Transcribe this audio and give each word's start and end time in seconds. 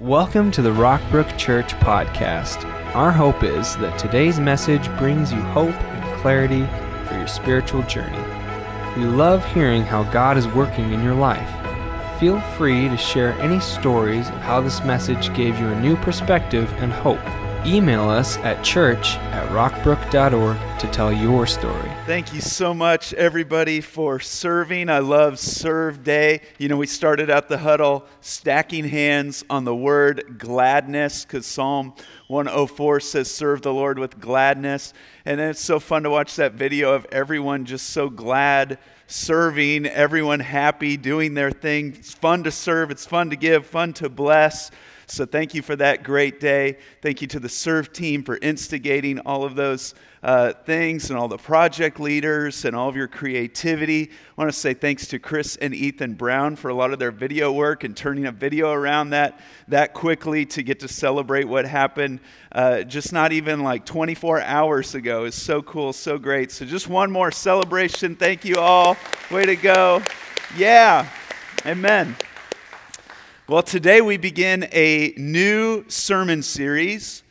Welcome 0.00 0.50
to 0.52 0.62
the 0.62 0.70
Rockbrook 0.70 1.36
Church 1.36 1.74
podcast. 1.74 2.64
Our 2.94 3.12
hope 3.12 3.44
is 3.44 3.76
that 3.76 3.98
today's 3.98 4.40
message 4.40 4.88
brings 4.96 5.30
you 5.30 5.42
hope 5.42 5.74
and 5.74 6.22
clarity 6.22 6.66
for 7.06 7.18
your 7.18 7.26
spiritual 7.26 7.82
journey. 7.82 8.16
We 8.96 9.04
love 9.04 9.44
hearing 9.52 9.82
how 9.82 10.04
God 10.04 10.38
is 10.38 10.48
working 10.48 10.94
in 10.94 11.02
your 11.02 11.12
life. 11.12 11.50
Feel 12.18 12.40
free 12.56 12.88
to 12.88 12.96
share 12.96 13.38
any 13.40 13.60
stories 13.60 14.26
of 14.30 14.36
how 14.36 14.62
this 14.62 14.82
message 14.84 15.34
gave 15.34 15.58
you 15.58 15.68
a 15.68 15.80
new 15.82 15.96
perspective 15.96 16.72
and 16.78 16.90
hope. 16.90 17.20
Email 17.66 18.08
us 18.08 18.38
at 18.38 18.64
church 18.64 19.16
at 19.16 19.46
rockbrook.org 19.50 20.78
to 20.80 20.86
tell 20.88 21.12
your 21.12 21.46
story. 21.46 21.90
Thank 22.06 22.32
you 22.32 22.40
so 22.40 22.72
much, 22.72 23.12
everybody, 23.12 23.82
for 23.82 24.18
serving. 24.18 24.88
I 24.88 25.00
love 25.00 25.38
Serve 25.38 26.02
Day. 26.02 26.40
You 26.56 26.68
know, 26.68 26.78
we 26.78 26.86
started 26.86 27.28
out 27.28 27.50
the 27.50 27.58
huddle 27.58 28.06
stacking 28.22 28.88
hands 28.88 29.44
on 29.50 29.64
the 29.64 29.76
word 29.76 30.38
gladness 30.38 31.26
because 31.26 31.44
Psalm 31.44 31.92
104 32.28 33.00
says, 33.00 33.30
Serve 33.30 33.60
the 33.60 33.74
Lord 33.74 33.98
with 33.98 34.18
gladness. 34.18 34.94
And 35.26 35.38
then 35.38 35.50
it's 35.50 35.60
so 35.60 35.78
fun 35.78 36.04
to 36.04 36.10
watch 36.10 36.36
that 36.36 36.54
video 36.54 36.94
of 36.94 37.06
everyone 37.12 37.66
just 37.66 37.90
so 37.90 38.08
glad 38.08 38.78
serving, 39.06 39.86
everyone 39.86 40.40
happy, 40.40 40.96
doing 40.96 41.34
their 41.34 41.50
thing. 41.50 41.94
It's 41.98 42.14
fun 42.14 42.44
to 42.44 42.50
serve, 42.50 42.90
it's 42.90 43.04
fun 43.04 43.30
to 43.30 43.36
give, 43.36 43.66
fun 43.66 43.92
to 43.94 44.08
bless. 44.08 44.70
So 45.10 45.26
thank 45.26 45.54
you 45.54 45.62
for 45.62 45.74
that 45.74 46.04
great 46.04 46.38
day. 46.38 46.78
Thank 47.02 47.20
you 47.20 47.26
to 47.28 47.40
the 47.40 47.48
Serve 47.48 47.92
team 47.92 48.22
for 48.22 48.38
instigating 48.40 49.18
all 49.18 49.42
of 49.42 49.56
those 49.56 49.94
uh, 50.22 50.52
things 50.52 51.10
and 51.10 51.18
all 51.18 51.26
the 51.26 51.36
project 51.36 51.98
leaders 51.98 52.64
and 52.64 52.76
all 52.76 52.88
of 52.88 52.94
your 52.94 53.08
creativity. 53.08 54.04
I 54.04 54.40
want 54.40 54.52
to 54.52 54.56
say 54.58 54.72
thanks 54.72 55.08
to 55.08 55.18
Chris 55.18 55.56
and 55.56 55.74
Ethan 55.74 56.14
Brown 56.14 56.54
for 56.54 56.68
a 56.68 56.74
lot 56.74 56.92
of 56.92 57.00
their 57.00 57.10
video 57.10 57.50
work 57.50 57.82
and 57.82 57.96
turning 57.96 58.26
a 58.26 58.32
video 58.32 58.70
around 58.70 59.10
that 59.10 59.40
that 59.66 59.94
quickly 59.94 60.46
to 60.46 60.62
get 60.62 60.78
to 60.80 60.88
celebrate 60.88 61.44
what 61.44 61.64
happened 61.64 62.20
uh, 62.52 62.82
just 62.82 63.12
not 63.12 63.32
even 63.32 63.64
like 63.64 63.84
24 63.84 64.42
hours 64.42 64.94
ago. 64.94 65.24
is 65.24 65.34
so 65.34 65.60
cool, 65.60 65.92
so 65.92 66.18
great. 66.18 66.52
So 66.52 66.64
just 66.64 66.86
one 66.86 67.10
more 67.10 67.32
celebration. 67.32 68.14
Thank 68.14 68.44
you 68.44 68.56
all. 68.56 68.96
Way 69.30 69.44
to 69.46 69.56
go. 69.56 70.02
Yeah. 70.56 71.08
Amen. 71.66 72.14
Well, 73.50 73.64
today 73.64 74.00
we 74.00 74.16
begin 74.16 74.68
a 74.70 75.12
new 75.16 75.84
sermon 75.88 76.44
series 76.44 77.24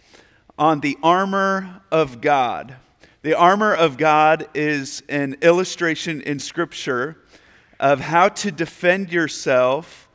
on 0.58 0.82
the 0.82 0.98
armor 1.02 1.82
of 1.94 2.20
God. 2.20 2.76
The 3.22 3.36
armor 3.36 3.74
of 3.74 3.96
God 3.96 4.50
is 4.54 5.02
an 5.08 5.38
illustration 5.42 6.20
in 6.20 6.40
Scripture 6.40 7.16
of 7.80 8.02
how 8.02 8.28
to 8.28 8.52
defend 8.52 9.14
yourself 9.14 10.10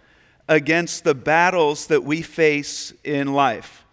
against 0.47 1.05
the 1.05 1.15
battles 1.15 1.87
that 1.87 2.05
we 2.05 2.21
face 2.21 2.93
in 3.03 3.33
life. 3.33 3.87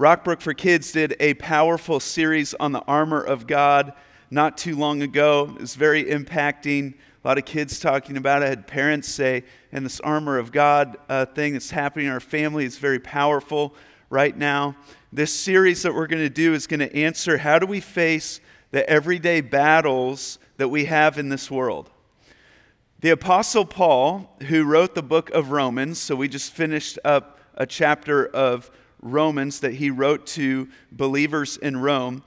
Rockbrook 0.00 0.40
for 0.40 0.54
Kids 0.54 0.90
did 0.90 1.14
a 1.20 1.34
powerful 1.34 2.00
series 2.00 2.54
on 2.54 2.72
the 2.72 2.82
armor 2.88 3.22
of 3.22 3.46
God 3.46 3.92
not 4.32 4.58
too 4.58 4.74
long 4.74 5.00
ago. 5.00 5.56
It's 5.60 5.76
very 5.76 6.06
impacting 6.06 6.94
a 7.24 7.28
lot 7.28 7.38
of 7.38 7.44
kids 7.44 7.78
talking 7.78 8.16
about 8.16 8.42
it. 8.42 8.46
I 8.46 8.48
had 8.48 8.66
parents 8.66 9.08
say, 9.08 9.44
and 9.70 9.86
this 9.86 10.00
armor 10.00 10.38
of 10.38 10.50
God 10.50 10.96
uh, 11.08 11.24
thing 11.24 11.52
that's 11.52 11.70
happening 11.70 12.06
in 12.06 12.12
our 12.12 12.18
family 12.18 12.64
is 12.64 12.78
very 12.78 12.98
powerful 12.98 13.74
right 14.10 14.36
now. 14.36 14.74
This 15.12 15.32
series 15.32 15.82
that 15.82 15.94
we're 15.94 16.08
going 16.08 16.22
to 16.22 16.28
do 16.28 16.52
is 16.52 16.66
going 16.66 16.80
to 16.80 16.96
answer 16.96 17.38
how 17.38 17.60
do 17.60 17.66
we 17.66 17.78
face 17.78 18.40
the 18.72 18.88
everyday 18.90 19.40
battles 19.40 20.40
that 20.56 20.68
we 20.68 20.86
have 20.86 21.16
in 21.16 21.28
this 21.28 21.48
world. 21.48 21.90
The 23.00 23.10
Apostle 23.10 23.66
Paul, 23.66 24.36
who 24.48 24.64
wrote 24.64 24.96
the 24.96 25.02
book 25.02 25.30
of 25.30 25.52
Romans, 25.52 26.00
so 26.00 26.16
we 26.16 26.26
just 26.26 26.52
finished 26.52 26.98
up 27.04 27.38
a 27.54 27.66
chapter 27.66 28.26
of 28.26 28.68
Romans 29.00 29.60
that 29.60 29.74
he 29.74 29.90
wrote 29.90 30.26
to 30.28 30.68
believers 30.90 31.56
in 31.56 31.76
Rome. 31.76 32.24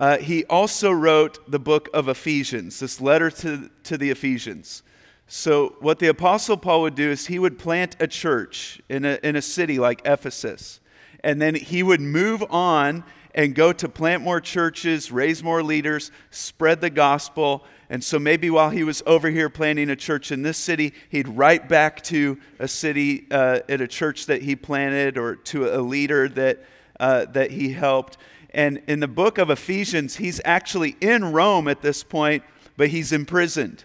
Uh, 0.00 0.16
he 0.16 0.46
also 0.46 0.90
wrote 0.90 1.38
the 1.50 1.58
book 1.58 1.90
of 1.92 2.08
Ephesians, 2.08 2.80
this 2.80 3.02
letter 3.02 3.30
to, 3.30 3.70
to 3.82 3.98
the 3.98 4.08
Ephesians. 4.08 4.82
So, 5.26 5.76
what 5.80 5.98
the 5.98 6.06
Apostle 6.06 6.56
Paul 6.56 6.80
would 6.80 6.94
do 6.94 7.10
is 7.10 7.26
he 7.26 7.38
would 7.38 7.58
plant 7.58 7.96
a 8.00 8.06
church 8.06 8.80
in 8.88 9.04
a, 9.04 9.18
in 9.22 9.36
a 9.36 9.42
city 9.42 9.78
like 9.78 10.00
Ephesus, 10.06 10.80
and 11.22 11.40
then 11.40 11.54
he 11.54 11.82
would 11.82 12.00
move 12.00 12.42
on 12.48 13.04
and 13.34 13.54
go 13.54 13.74
to 13.74 13.88
plant 13.90 14.22
more 14.22 14.40
churches, 14.40 15.12
raise 15.12 15.44
more 15.44 15.62
leaders, 15.62 16.10
spread 16.30 16.80
the 16.80 16.90
gospel. 16.90 17.64
And 17.90 18.02
so 18.02 18.18
maybe 18.18 18.48
while 18.48 18.70
he 18.70 18.84
was 18.84 19.02
over 19.06 19.28
here 19.28 19.50
planting 19.50 19.90
a 19.90 19.96
church 19.96 20.32
in 20.32 20.40
this 20.40 20.56
city, 20.56 20.94
he'd 21.10 21.28
write 21.28 21.68
back 21.68 22.02
to 22.04 22.40
a 22.58 22.66
city 22.66 23.26
uh, 23.30 23.60
at 23.68 23.82
a 23.82 23.86
church 23.86 24.26
that 24.26 24.42
he 24.42 24.56
planted 24.56 25.18
or 25.18 25.36
to 25.36 25.76
a 25.76 25.80
leader 25.80 26.26
that, 26.30 26.64
uh, 26.98 27.26
that 27.26 27.50
he 27.50 27.72
helped. 27.72 28.16
And 28.52 28.82
in 28.86 29.00
the 29.00 29.08
book 29.08 29.38
of 29.38 29.50
Ephesians, 29.50 30.16
he's 30.16 30.40
actually 30.44 30.96
in 31.00 31.32
Rome 31.32 31.68
at 31.68 31.82
this 31.82 32.02
point, 32.02 32.42
but 32.76 32.88
he's 32.88 33.12
imprisoned. 33.12 33.84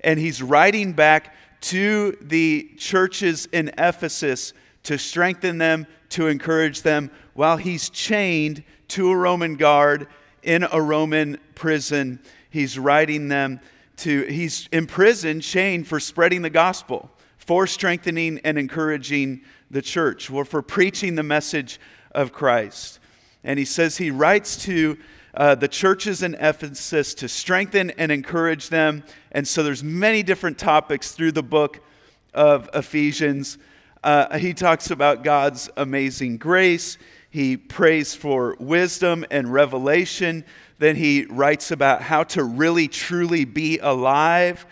And 0.00 0.18
he's 0.18 0.42
writing 0.42 0.92
back 0.92 1.34
to 1.62 2.18
the 2.20 2.70
churches 2.76 3.46
in 3.52 3.70
Ephesus 3.78 4.52
to 4.82 4.98
strengthen 4.98 5.58
them, 5.58 5.86
to 6.10 6.26
encourage 6.26 6.82
them, 6.82 7.10
while 7.34 7.56
he's 7.56 7.88
chained 7.88 8.64
to 8.88 9.10
a 9.10 9.16
Roman 9.16 9.56
guard 9.56 10.08
in 10.42 10.66
a 10.70 10.82
Roman 10.82 11.38
prison. 11.54 12.18
He's 12.50 12.78
writing 12.78 13.28
them 13.28 13.60
to, 13.98 14.24
he's 14.24 14.68
imprisoned, 14.72 15.42
chained 15.42 15.86
for 15.86 16.00
spreading 16.00 16.42
the 16.42 16.50
gospel, 16.50 17.10
for 17.38 17.66
strengthening 17.66 18.40
and 18.44 18.58
encouraging 18.58 19.42
the 19.70 19.82
church, 19.82 20.30
or 20.30 20.44
for 20.44 20.60
preaching 20.60 21.14
the 21.14 21.22
message 21.22 21.80
of 22.10 22.32
Christ. 22.32 22.98
And 23.44 23.58
he 23.58 23.64
says 23.64 23.96
he 23.96 24.10
writes 24.10 24.56
to 24.64 24.98
uh, 25.34 25.54
the 25.54 25.68
churches 25.68 26.22
in 26.22 26.34
Ephesus 26.34 27.14
to 27.14 27.28
strengthen 27.28 27.90
and 27.92 28.12
encourage 28.12 28.68
them. 28.68 29.02
And 29.30 29.48
so 29.48 29.62
there's 29.62 29.82
many 29.82 30.22
different 30.22 30.58
topics 30.58 31.12
through 31.12 31.32
the 31.32 31.42
book 31.42 31.80
of 32.34 32.68
Ephesians. 32.74 33.58
Uh, 34.04 34.38
he 34.38 34.52
talks 34.52 34.90
about 34.90 35.24
God's 35.24 35.70
amazing 35.76 36.36
grace. 36.36 36.98
He 37.30 37.56
prays 37.56 38.14
for 38.14 38.56
wisdom 38.60 39.24
and 39.30 39.52
revelation. 39.52 40.44
Then 40.78 40.96
he 40.96 41.24
writes 41.24 41.70
about 41.70 42.02
how 42.02 42.24
to 42.24 42.44
really 42.44 42.88
truly 42.88 43.44
be 43.44 43.78
alive, 43.78 44.66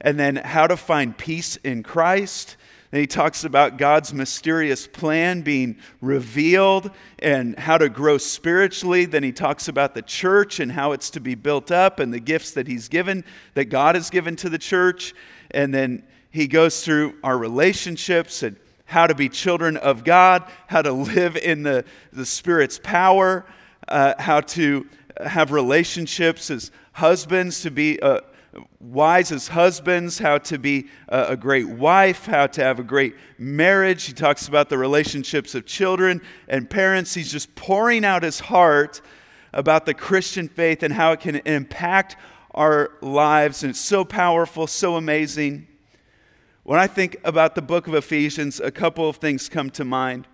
and 0.00 0.18
then 0.18 0.36
how 0.36 0.66
to 0.66 0.76
find 0.76 1.16
peace 1.16 1.56
in 1.56 1.82
Christ. 1.82 2.56
And 2.96 3.02
he 3.02 3.06
talks 3.06 3.44
about 3.44 3.76
God's 3.76 4.14
mysterious 4.14 4.86
plan 4.86 5.42
being 5.42 5.76
revealed 6.00 6.90
and 7.18 7.58
how 7.58 7.76
to 7.76 7.90
grow 7.90 8.16
spiritually. 8.16 9.04
Then 9.04 9.22
he 9.22 9.32
talks 9.32 9.68
about 9.68 9.94
the 9.94 10.00
church 10.00 10.60
and 10.60 10.72
how 10.72 10.92
it's 10.92 11.10
to 11.10 11.20
be 11.20 11.34
built 11.34 11.70
up 11.70 12.00
and 12.00 12.10
the 12.10 12.20
gifts 12.20 12.52
that 12.52 12.66
he's 12.66 12.88
given, 12.88 13.22
that 13.52 13.66
God 13.66 13.96
has 13.96 14.08
given 14.08 14.34
to 14.36 14.48
the 14.48 14.56
church. 14.56 15.14
And 15.50 15.74
then 15.74 16.04
he 16.30 16.46
goes 16.46 16.82
through 16.82 17.16
our 17.22 17.36
relationships 17.36 18.42
and 18.42 18.56
how 18.86 19.06
to 19.06 19.14
be 19.14 19.28
children 19.28 19.76
of 19.76 20.02
God, 20.02 20.50
how 20.66 20.80
to 20.80 20.92
live 20.92 21.36
in 21.36 21.64
the, 21.64 21.84
the 22.14 22.24
Spirit's 22.24 22.80
power, 22.82 23.44
uh, 23.88 24.14
how 24.18 24.40
to 24.40 24.88
have 25.22 25.52
relationships 25.52 26.50
as 26.50 26.70
husbands, 26.92 27.60
to 27.60 27.70
be. 27.70 28.00
Uh, 28.00 28.20
wives 28.80 29.32
as 29.32 29.48
husbands, 29.48 30.18
how 30.18 30.38
to 30.38 30.58
be 30.58 30.88
a, 31.08 31.36
great 31.36 31.68
wife, 31.68 32.26
how 32.26 32.46
to 32.46 32.62
have 32.62 32.78
a 32.78 32.84
great 32.84 33.14
marriage. 33.38 34.04
He 34.04 34.12
talks 34.12 34.48
about 34.48 34.68
the 34.68 34.78
relationships 34.78 35.54
of 35.54 35.66
children 35.66 36.22
and 36.48 36.68
parents. 36.68 37.14
He's 37.14 37.32
just 37.32 37.54
pouring 37.54 38.04
out 38.04 38.22
his 38.22 38.40
heart 38.40 39.00
about 39.52 39.86
the 39.86 39.94
Christian 39.94 40.48
faith 40.48 40.82
and 40.82 40.92
how 40.92 41.12
it 41.12 41.20
can 41.20 41.36
impact 41.36 42.16
our 42.52 42.92
lives. 43.00 43.62
And 43.62 43.70
it's 43.70 43.80
so 43.80 44.04
powerful, 44.04 44.66
so 44.66 44.96
amazing. 44.96 45.66
When 46.62 46.80
I 46.80 46.86
think 46.86 47.16
about 47.24 47.54
the 47.54 47.62
book 47.62 47.86
of 47.86 47.94
Ephesians, 47.94 48.60
a 48.60 48.70
couple 48.70 49.08
of 49.08 49.16
things 49.16 49.48
come 49.48 49.70
to 49.70 49.84
mind. 49.84 50.26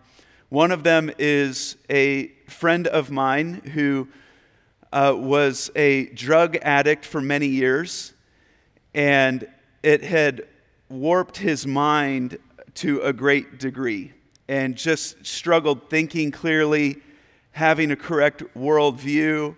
One 0.49 0.71
of 0.71 0.83
them 0.83 1.11
is 1.19 1.77
a 1.89 2.29
friend 2.47 2.87
of 2.87 3.11
mine 3.11 3.71
who 3.75 4.09
uh, 4.93 5.15
was 5.17 5.71
a 5.75 6.07
drug 6.07 6.57
addict 6.63 7.05
for 7.05 7.21
many 7.21 7.47
years, 7.47 8.13
and 8.95 9.49
it 9.83 10.05
had 10.05 10.47
warped 10.89 11.39
his 11.39 11.67
mind 11.67 12.39
to 12.75 13.01
a 13.01 13.13
great 13.13 13.59
degree 13.59 14.13
and 14.49 14.77
just 14.77 15.25
struggled 15.25 15.89
thinking 15.89 16.31
clearly, 16.31 16.99
having 17.53 17.91
a 17.91 17.97
correct 17.97 18.43
worldview. 18.55 19.57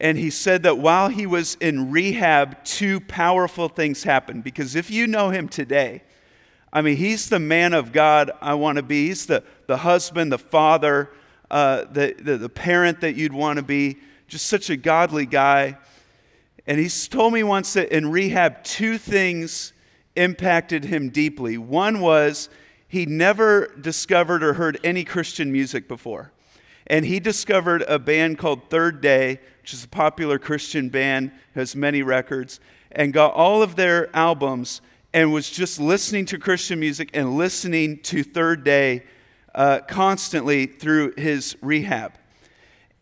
And 0.00 0.18
he 0.18 0.30
said 0.30 0.64
that 0.64 0.78
while 0.78 1.08
he 1.08 1.26
was 1.26 1.56
in 1.60 1.90
rehab, 1.92 2.64
two 2.64 3.00
powerful 3.00 3.68
things 3.68 4.02
happened. 4.02 4.42
Because 4.42 4.74
if 4.74 4.90
you 4.90 5.06
know 5.06 5.30
him 5.30 5.48
today, 5.48 6.02
I 6.72 6.82
mean, 6.82 6.96
he's 6.96 7.28
the 7.28 7.38
man 7.38 7.72
of 7.72 7.92
God 7.92 8.32
I 8.40 8.54
want 8.54 8.76
to 8.76 8.82
be. 8.82 9.06
He's 9.06 9.26
the, 9.26 9.44
the 9.68 9.76
husband, 9.76 10.32
the 10.32 10.38
father, 10.38 11.12
uh, 11.50 11.84
the, 11.84 12.16
the, 12.18 12.36
the 12.36 12.48
parent 12.48 13.00
that 13.02 13.14
you'd 13.14 13.32
want 13.32 13.58
to 13.58 13.62
be 13.62 13.98
just 14.34 14.46
such 14.46 14.68
a 14.68 14.76
godly 14.76 15.26
guy. 15.26 15.78
And 16.66 16.80
he's 16.80 17.06
told 17.06 17.32
me 17.32 17.44
once 17.44 17.74
that 17.74 17.96
in 17.96 18.10
rehab, 18.10 18.64
two 18.64 18.98
things 18.98 19.72
impacted 20.16 20.86
him 20.86 21.10
deeply. 21.10 21.56
One 21.56 22.00
was 22.00 22.48
he 22.88 23.06
never 23.06 23.68
discovered 23.80 24.42
or 24.42 24.54
heard 24.54 24.80
any 24.82 25.04
Christian 25.04 25.52
music 25.52 25.86
before. 25.86 26.32
And 26.88 27.06
he 27.06 27.20
discovered 27.20 27.82
a 27.82 28.00
band 28.00 28.38
called 28.38 28.70
Third 28.70 29.00
Day, 29.00 29.38
which 29.62 29.72
is 29.72 29.84
a 29.84 29.88
popular 29.88 30.40
Christian 30.40 30.88
band, 30.88 31.30
has 31.54 31.76
many 31.76 32.02
records, 32.02 32.58
and 32.90 33.12
got 33.12 33.34
all 33.34 33.62
of 33.62 33.76
their 33.76 34.14
albums 34.16 34.80
and 35.12 35.32
was 35.32 35.48
just 35.48 35.78
listening 35.78 36.26
to 36.26 36.38
Christian 36.38 36.80
music 36.80 37.10
and 37.14 37.36
listening 37.36 38.00
to 38.00 38.24
Third 38.24 38.64
Day 38.64 39.04
uh, 39.54 39.78
constantly 39.86 40.66
through 40.66 41.14
his 41.16 41.56
rehab. 41.62 42.14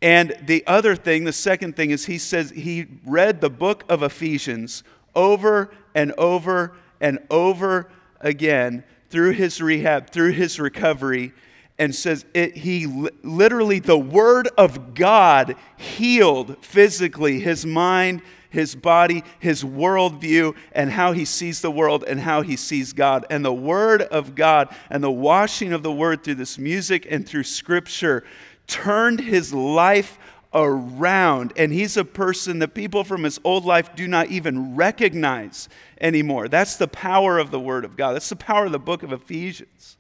And 0.03 0.35
the 0.45 0.67
other 0.67 0.97
thing, 0.97 1.25
the 1.25 1.33
second 1.33 1.77
thing, 1.77 1.93
is 1.93 2.07
he 2.07 2.19
says 2.19 2.51
he 2.51 2.87
read 3.07 3.41
the 3.41 3.49
book 3.49 3.85
of 3.89 4.03
Ephesians 4.03 4.83
over 5.15 5.73
and 5.95 6.13
over 6.19 6.75
and 7.01 7.21
over 7.31 7.89
again 8.21 8.83
through 9.11 9.33
his 9.33 9.61
rehab, 9.63 10.11
through 10.11 10.33
his 10.33 10.59
recovery, 10.59 11.33
and 11.79 11.95
says 11.95 12.27
it, 12.35 12.57
he 12.57 12.87
literally, 13.23 13.79
the 13.79 13.99
word 13.99 14.49
of 14.59 14.95
God 14.95 15.55
healed 15.77 16.57
physically 16.65 17.39
his 17.41 17.65
mind, 17.65 18.23
his 18.51 18.75
body, 18.75 19.23
his 19.39 19.65
worldview, 19.65 20.55
and 20.73 20.91
how 20.91 21.13
he 21.13 21.25
sees 21.25 21.61
the 21.61 21.71
world 21.71 22.05
and 22.07 22.21
how 22.21 22.43
he 22.43 22.57
sees 22.57 22.93
God. 22.93 23.25
And 23.31 23.45
the 23.45 23.53
word 23.53 24.03
of 24.03 24.35
God 24.35 24.75
and 24.91 25.03
the 25.03 25.11
washing 25.11 25.73
of 25.73 25.83
the 25.83 25.93
word 25.93 26.23
through 26.23 26.35
this 26.37 26.59
music 26.59 27.07
and 27.09 27.27
through 27.27 27.45
scripture 27.45 28.25
turned 28.73 29.21
his 29.21 29.53
life 29.53 30.19
around. 30.55 31.53
And 31.57 31.73
he's 31.73 31.97
a 31.97 32.05
person 32.05 32.59
that 32.61 32.75
people 32.75 33.05
from 33.05 33.23
his 33.23 33.39
old 33.45 33.65
life 33.65 33.95
do 33.95 34.09
not 34.09 34.29
even 34.29 34.75
recognize 34.75 35.69
anymore. 36.01 36.49
That's 36.49 36.77
the 36.77 36.89
power 36.89 37.39
of 37.39 37.51
the 37.51 37.61
Word 37.61 37.85
of 37.85 37.97
God. 37.97 38.15
That's 38.15 38.31
the 38.31 38.37
power 38.37 38.67
of 38.67 38.73
the 38.73 38.79
book 38.79 39.03
of 39.03 39.13
Ephesians. 39.13 39.99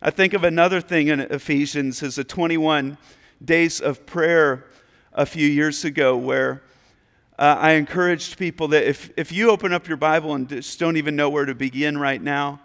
I 0.00 0.10
think 0.10 0.32
of 0.32 0.42
another 0.42 0.80
thing 0.80 1.08
in 1.08 1.20
Ephesians 1.20 2.02
is 2.02 2.16
the 2.16 2.24
21 2.24 2.96
days 3.44 3.80
of 3.80 4.06
prayer 4.06 4.66
a 5.12 5.26
few 5.26 5.46
years 5.46 5.84
ago 5.84 6.16
where 6.16 6.62
uh, 7.38 7.56
I 7.58 7.72
encouraged 7.72 8.38
people 8.38 8.68
that 8.68 8.84
if, 8.84 9.10
if 9.16 9.30
you 9.32 9.50
open 9.50 9.72
up 9.72 9.86
your 9.86 9.98
Bible 9.98 10.34
and 10.34 10.48
just 10.48 10.78
don't 10.78 10.96
even 10.96 11.16
know 11.16 11.28
where 11.28 11.44
to 11.44 11.54
begin 11.54 11.98
right 11.98 12.20
now, 12.20 12.60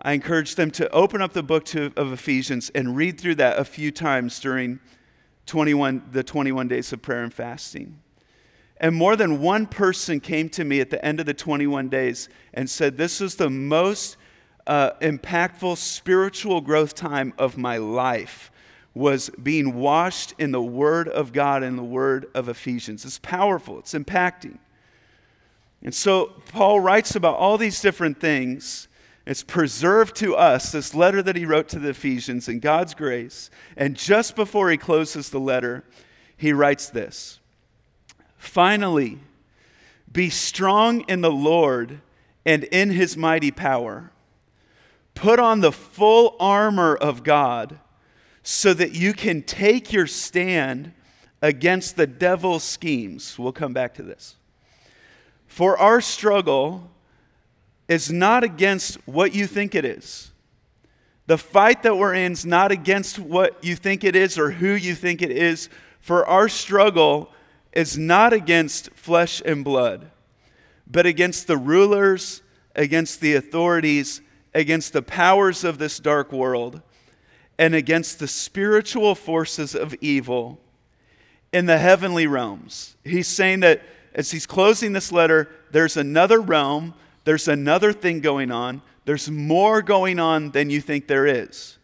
I 0.00 0.12
encourage 0.12 0.56
them 0.56 0.70
to 0.72 0.90
open 0.90 1.22
up 1.22 1.32
the 1.32 1.42
book 1.42 1.64
to, 1.66 1.92
of 1.96 2.12
Ephesians 2.12 2.70
and 2.74 2.96
read 2.96 3.20
through 3.20 3.36
that 3.36 3.58
a 3.58 3.64
few 3.64 3.90
times 3.90 4.40
during 4.40 4.80
21, 5.46 6.08
the 6.10 6.22
21 6.22 6.68
days 6.68 6.92
of 6.92 7.00
prayer 7.02 7.22
and 7.22 7.32
fasting. 7.32 8.00
And 8.78 8.94
more 8.94 9.16
than 9.16 9.40
one 9.40 9.66
person 9.66 10.20
came 10.20 10.48
to 10.50 10.64
me 10.64 10.80
at 10.80 10.90
the 10.90 11.02
end 11.04 11.20
of 11.20 11.26
the 11.26 11.34
21 11.34 11.88
days 11.88 12.28
and 12.52 12.68
said, 12.68 12.96
This 12.96 13.20
is 13.20 13.36
the 13.36 13.48
most 13.48 14.16
uh, 14.66 14.92
impactful 15.00 15.76
spiritual 15.76 16.60
growth 16.60 16.94
time 16.94 17.32
of 17.38 17.56
my 17.56 17.76
life 17.76 18.50
was 18.94 19.30
being 19.42 19.74
washed 19.74 20.34
in 20.38 20.52
the 20.52 20.62
Word 20.62 21.08
of 21.08 21.32
God 21.32 21.62
and 21.62 21.76
the 21.76 21.84
Word 21.84 22.26
of 22.34 22.48
Ephesians. 22.48 23.04
It's 23.04 23.18
powerful, 23.18 23.78
it's 23.78 23.94
impacting. 23.94 24.58
And 25.82 25.94
so 25.94 26.32
Paul 26.48 26.80
writes 26.80 27.14
about 27.14 27.36
all 27.36 27.58
these 27.58 27.80
different 27.80 28.20
things 28.20 28.88
it's 29.26 29.42
preserved 29.42 30.16
to 30.16 30.36
us, 30.36 30.72
this 30.72 30.94
letter 30.94 31.22
that 31.22 31.36
he 31.36 31.46
wrote 31.46 31.68
to 31.68 31.78
the 31.78 31.90
Ephesians 31.90 32.48
in 32.48 32.60
God's 32.60 32.94
grace. 32.94 33.48
And 33.76 33.96
just 33.96 34.36
before 34.36 34.70
he 34.70 34.76
closes 34.76 35.30
the 35.30 35.40
letter, 35.40 35.84
he 36.36 36.52
writes 36.52 36.90
this 36.90 37.40
Finally, 38.36 39.18
be 40.12 40.28
strong 40.28 41.00
in 41.08 41.22
the 41.22 41.30
Lord 41.30 42.00
and 42.44 42.64
in 42.64 42.90
his 42.90 43.16
mighty 43.16 43.50
power. 43.50 44.10
Put 45.14 45.38
on 45.38 45.60
the 45.60 45.72
full 45.72 46.36
armor 46.38 46.94
of 46.94 47.22
God 47.22 47.78
so 48.42 48.74
that 48.74 48.94
you 48.94 49.14
can 49.14 49.42
take 49.42 49.92
your 49.92 50.06
stand 50.06 50.92
against 51.40 51.96
the 51.96 52.06
devil's 52.06 52.64
schemes. 52.64 53.38
We'll 53.38 53.52
come 53.52 53.72
back 53.72 53.94
to 53.94 54.02
this. 54.02 54.36
For 55.46 55.78
our 55.78 56.00
struggle 56.00 56.90
is 57.88 58.10
not 58.10 58.44
against 58.44 58.96
what 59.06 59.34
you 59.34 59.46
think 59.46 59.74
it 59.74 59.84
is. 59.84 60.30
The 61.26 61.38
fight 61.38 61.82
that 61.82 61.96
we're 61.96 62.14
in 62.14 62.32
is 62.32 62.44
not 62.44 62.70
against 62.70 63.18
what 63.18 63.62
you 63.64 63.76
think 63.76 64.04
it 64.04 64.14
is 64.14 64.38
or 64.38 64.50
who 64.50 64.72
you 64.72 64.94
think 64.94 65.22
it 65.22 65.30
is. 65.30 65.68
For 66.00 66.26
our 66.26 66.48
struggle 66.48 67.30
is 67.72 67.96
not 67.96 68.32
against 68.32 68.90
flesh 68.90 69.42
and 69.44 69.64
blood, 69.64 70.10
but 70.86 71.06
against 71.06 71.46
the 71.46 71.56
rulers, 71.56 72.42
against 72.76 73.20
the 73.20 73.34
authorities, 73.34 74.20
against 74.54 74.92
the 74.92 75.02
powers 75.02 75.64
of 75.64 75.78
this 75.78 75.98
dark 75.98 76.30
world, 76.30 76.82
and 77.58 77.74
against 77.74 78.18
the 78.18 78.28
spiritual 78.28 79.14
forces 79.14 79.74
of 79.74 79.94
evil 80.00 80.60
in 81.52 81.66
the 81.66 81.78
heavenly 81.78 82.26
realms. 82.26 82.96
He's 83.04 83.28
saying 83.28 83.60
that 83.60 83.82
as 84.14 84.30
he's 84.30 84.46
closing 84.46 84.92
this 84.92 85.10
letter, 85.10 85.50
there's 85.70 85.96
another 85.96 86.40
realm 86.40 86.94
there's 87.24 87.48
another 87.48 87.92
thing 87.92 88.20
going 88.20 88.50
on. 88.50 88.82
There's 89.06 89.30
more 89.30 89.82
going 89.82 90.18
on 90.18 90.50
than 90.50 90.70
you 90.70 90.80
think 90.80 91.08
there 91.08 91.26
is. 91.26 91.78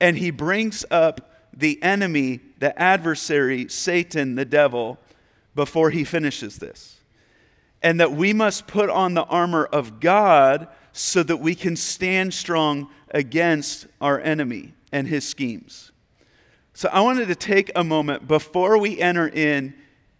And 0.00 0.16
he 0.16 0.30
brings 0.30 0.84
up 0.90 1.30
the 1.54 1.80
enemy, 1.82 2.40
the 2.58 2.78
adversary, 2.80 3.68
Satan, 3.68 4.34
the 4.34 4.44
devil, 4.44 4.98
before 5.54 5.90
he 5.90 6.04
finishes 6.04 6.56
this. 6.56 6.98
And 7.82 8.00
that 8.00 8.12
we 8.12 8.32
must 8.32 8.66
put 8.66 8.88
on 8.88 9.14
the 9.14 9.24
armor 9.24 9.64
of 9.64 10.00
God 10.00 10.68
so 10.92 11.22
that 11.22 11.38
we 11.38 11.54
can 11.54 11.76
stand 11.76 12.32
strong 12.32 12.88
against 13.10 13.86
our 14.00 14.20
enemy 14.20 14.72
and 14.90 15.06
his 15.06 15.28
schemes. 15.28 15.92
So 16.74 16.88
I 16.90 17.00
wanted 17.00 17.28
to 17.28 17.34
take 17.34 17.70
a 17.76 17.84
moment 17.84 18.26
before 18.26 18.78
we 18.78 18.98
enter 18.98 19.28
in 19.28 19.74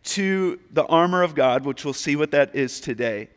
to 0.05 0.59
the 0.71 0.85
armor 0.85 1.23
of 1.23 1.35
God, 1.35 1.65
which 1.65 1.85
we'll 1.85 1.95
see 1.95 2.17
what 2.17 2.33
that 2.33 2.55
is 2.55 2.81
today 2.81 3.29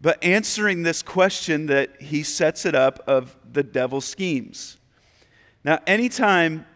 but 0.00 0.22
answering 0.22 0.82
this 0.82 1.02
question 1.02 1.66
that 1.66 2.00
he 2.00 2.22
sets 2.22 2.64
it 2.64 2.74
up 2.74 3.00
of 3.06 3.36
the 3.52 3.62
devil's 3.62 4.04
schemes. 4.04 4.78
Now, 5.64 5.80
anytime 5.86 6.66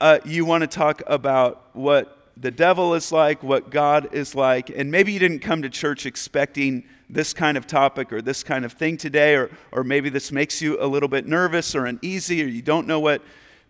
uh, 0.00 0.20
you 0.24 0.44
want 0.44 0.62
to 0.62 0.68
talk 0.68 1.02
about 1.06 1.74
what 1.74 2.30
the 2.36 2.50
devil 2.50 2.94
is 2.94 3.12
like, 3.12 3.42
what 3.42 3.70
God 3.70 4.12
is 4.12 4.34
like, 4.34 4.70
and 4.70 4.90
maybe 4.90 5.12
you 5.12 5.18
didn't 5.18 5.40
come 5.40 5.62
to 5.62 5.68
church 5.68 6.06
expecting 6.06 6.84
this 7.08 7.32
kind 7.32 7.56
of 7.56 7.66
topic 7.66 8.12
or 8.12 8.22
this 8.22 8.42
kind 8.42 8.64
of 8.64 8.72
thing 8.72 8.96
today, 8.96 9.34
or, 9.34 9.50
or 9.72 9.84
maybe 9.84 10.08
this 10.08 10.32
makes 10.32 10.60
you 10.62 10.80
a 10.80 10.86
little 10.86 11.08
bit 11.08 11.26
nervous 11.26 11.74
or 11.74 11.86
uneasy, 11.86 12.42
or 12.42 12.46
you 12.46 12.62
don't 12.62 12.86
know 12.86 13.00
what 13.00 13.22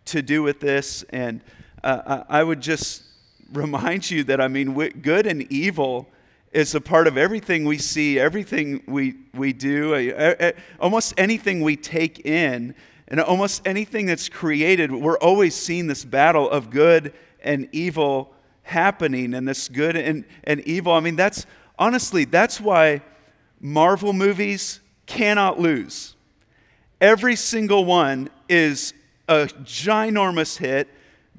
to 0.07 0.23
do 0.23 0.43
with 0.43 0.61
this. 0.61 1.05
And 1.11 1.43
uh, 1.83 2.25
I 2.29 2.43
would 2.43 2.61
just 2.61 3.03
remind 3.53 4.11
you 4.11 4.25
that, 4.25 4.41
I 4.41 4.49
mean, 4.49 4.75
good 5.03 5.27
and 5.27 5.51
evil 5.53 6.09
is 6.55 6.75
a 6.75 6.81
part 6.81 7.07
of 7.07 7.19
everything 7.19 7.65
we 7.65 7.79
see, 7.79 8.19
everything 8.19 8.83
we, 8.87 9.17
we 9.35 9.53
do, 9.53 10.53
almost 10.79 11.13
anything 11.19 11.61
we 11.61 11.77
take 11.77 12.25
in, 12.25 12.75
and 13.09 13.21
almost 13.21 13.67
anything 13.67 14.07
that's 14.07 14.29
created. 14.29 14.93
We're 14.93 15.19
always 15.19 15.55
seeing 15.55 15.89
this 15.89 16.05
battle 16.05 16.49
of 16.49 16.71
good 16.71 17.13
and 17.43 17.69
evil 17.73 18.33
happening, 18.63 19.35
and 19.35 19.47
this 19.47 19.69
good 19.69 19.97
and, 19.97 20.25
and 20.45 20.61
evil. 20.61 20.93
I 20.93 21.01
mean, 21.01 21.17
that's 21.17 21.45
honestly, 21.79 22.25
that's 22.25 22.61
why 22.61 23.03
Marvel 23.61 24.13
movies 24.13 24.81
cannot 25.07 25.61
lose. 25.61 26.17
Every 27.01 27.37
single 27.37 27.85
one 27.85 28.31
is 28.49 28.95
a 29.29 29.47
ginormous 29.47 30.57
hit 30.57 30.89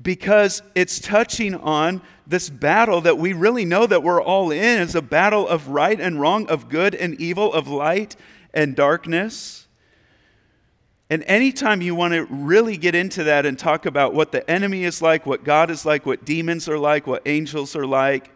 because 0.01 0.61
it's 0.75 0.99
touching 0.99 1.55
on 1.55 2.01
this 2.27 2.49
battle 2.49 3.01
that 3.01 3.17
we 3.17 3.33
really 3.33 3.65
know 3.65 3.85
that 3.85 4.03
we're 4.03 4.21
all 4.21 4.51
in 4.51 4.81
is 4.81 4.95
a 4.95 5.01
battle 5.01 5.47
of 5.47 5.69
right 5.69 5.99
and 5.99 6.19
wrong, 6.19 6.47
of 6.47 6.69
good 6.69 6.95
and 6.95 7.19
evil, 7.19 7.53
of 7.53 7.67
light 7.67 8.15
and 8.53 8.75
darkness. 8.75 9.67
And 11.09 11.23
anytime 11.27 11.81
you 11.81 11.93
want 11.93 12.13
to 12.13 12.25
really 12.25 12.77
get 12.77 12.95
into 12.95 13.23
that 13.25 13.45
and 13.45 13.57
talk 13.57 13.85
about 13.85 14.13
what 14.13 14.31
the 14.31 14.49
enemy 14.49 14.85
is 14.85 15.01
like, 15.01 15.25
what 15.25 15.43
God 15.43 15.69
is 15.69 15.85
like, 15.85 16.05
what 16.05 16.25
demons 16.25 16.67
are 16.67 16.79
like, 16.79 17.05
what 17.05 17.21
angels 17.27 17.75
are 17.75 17.85
like, 17.85 18.31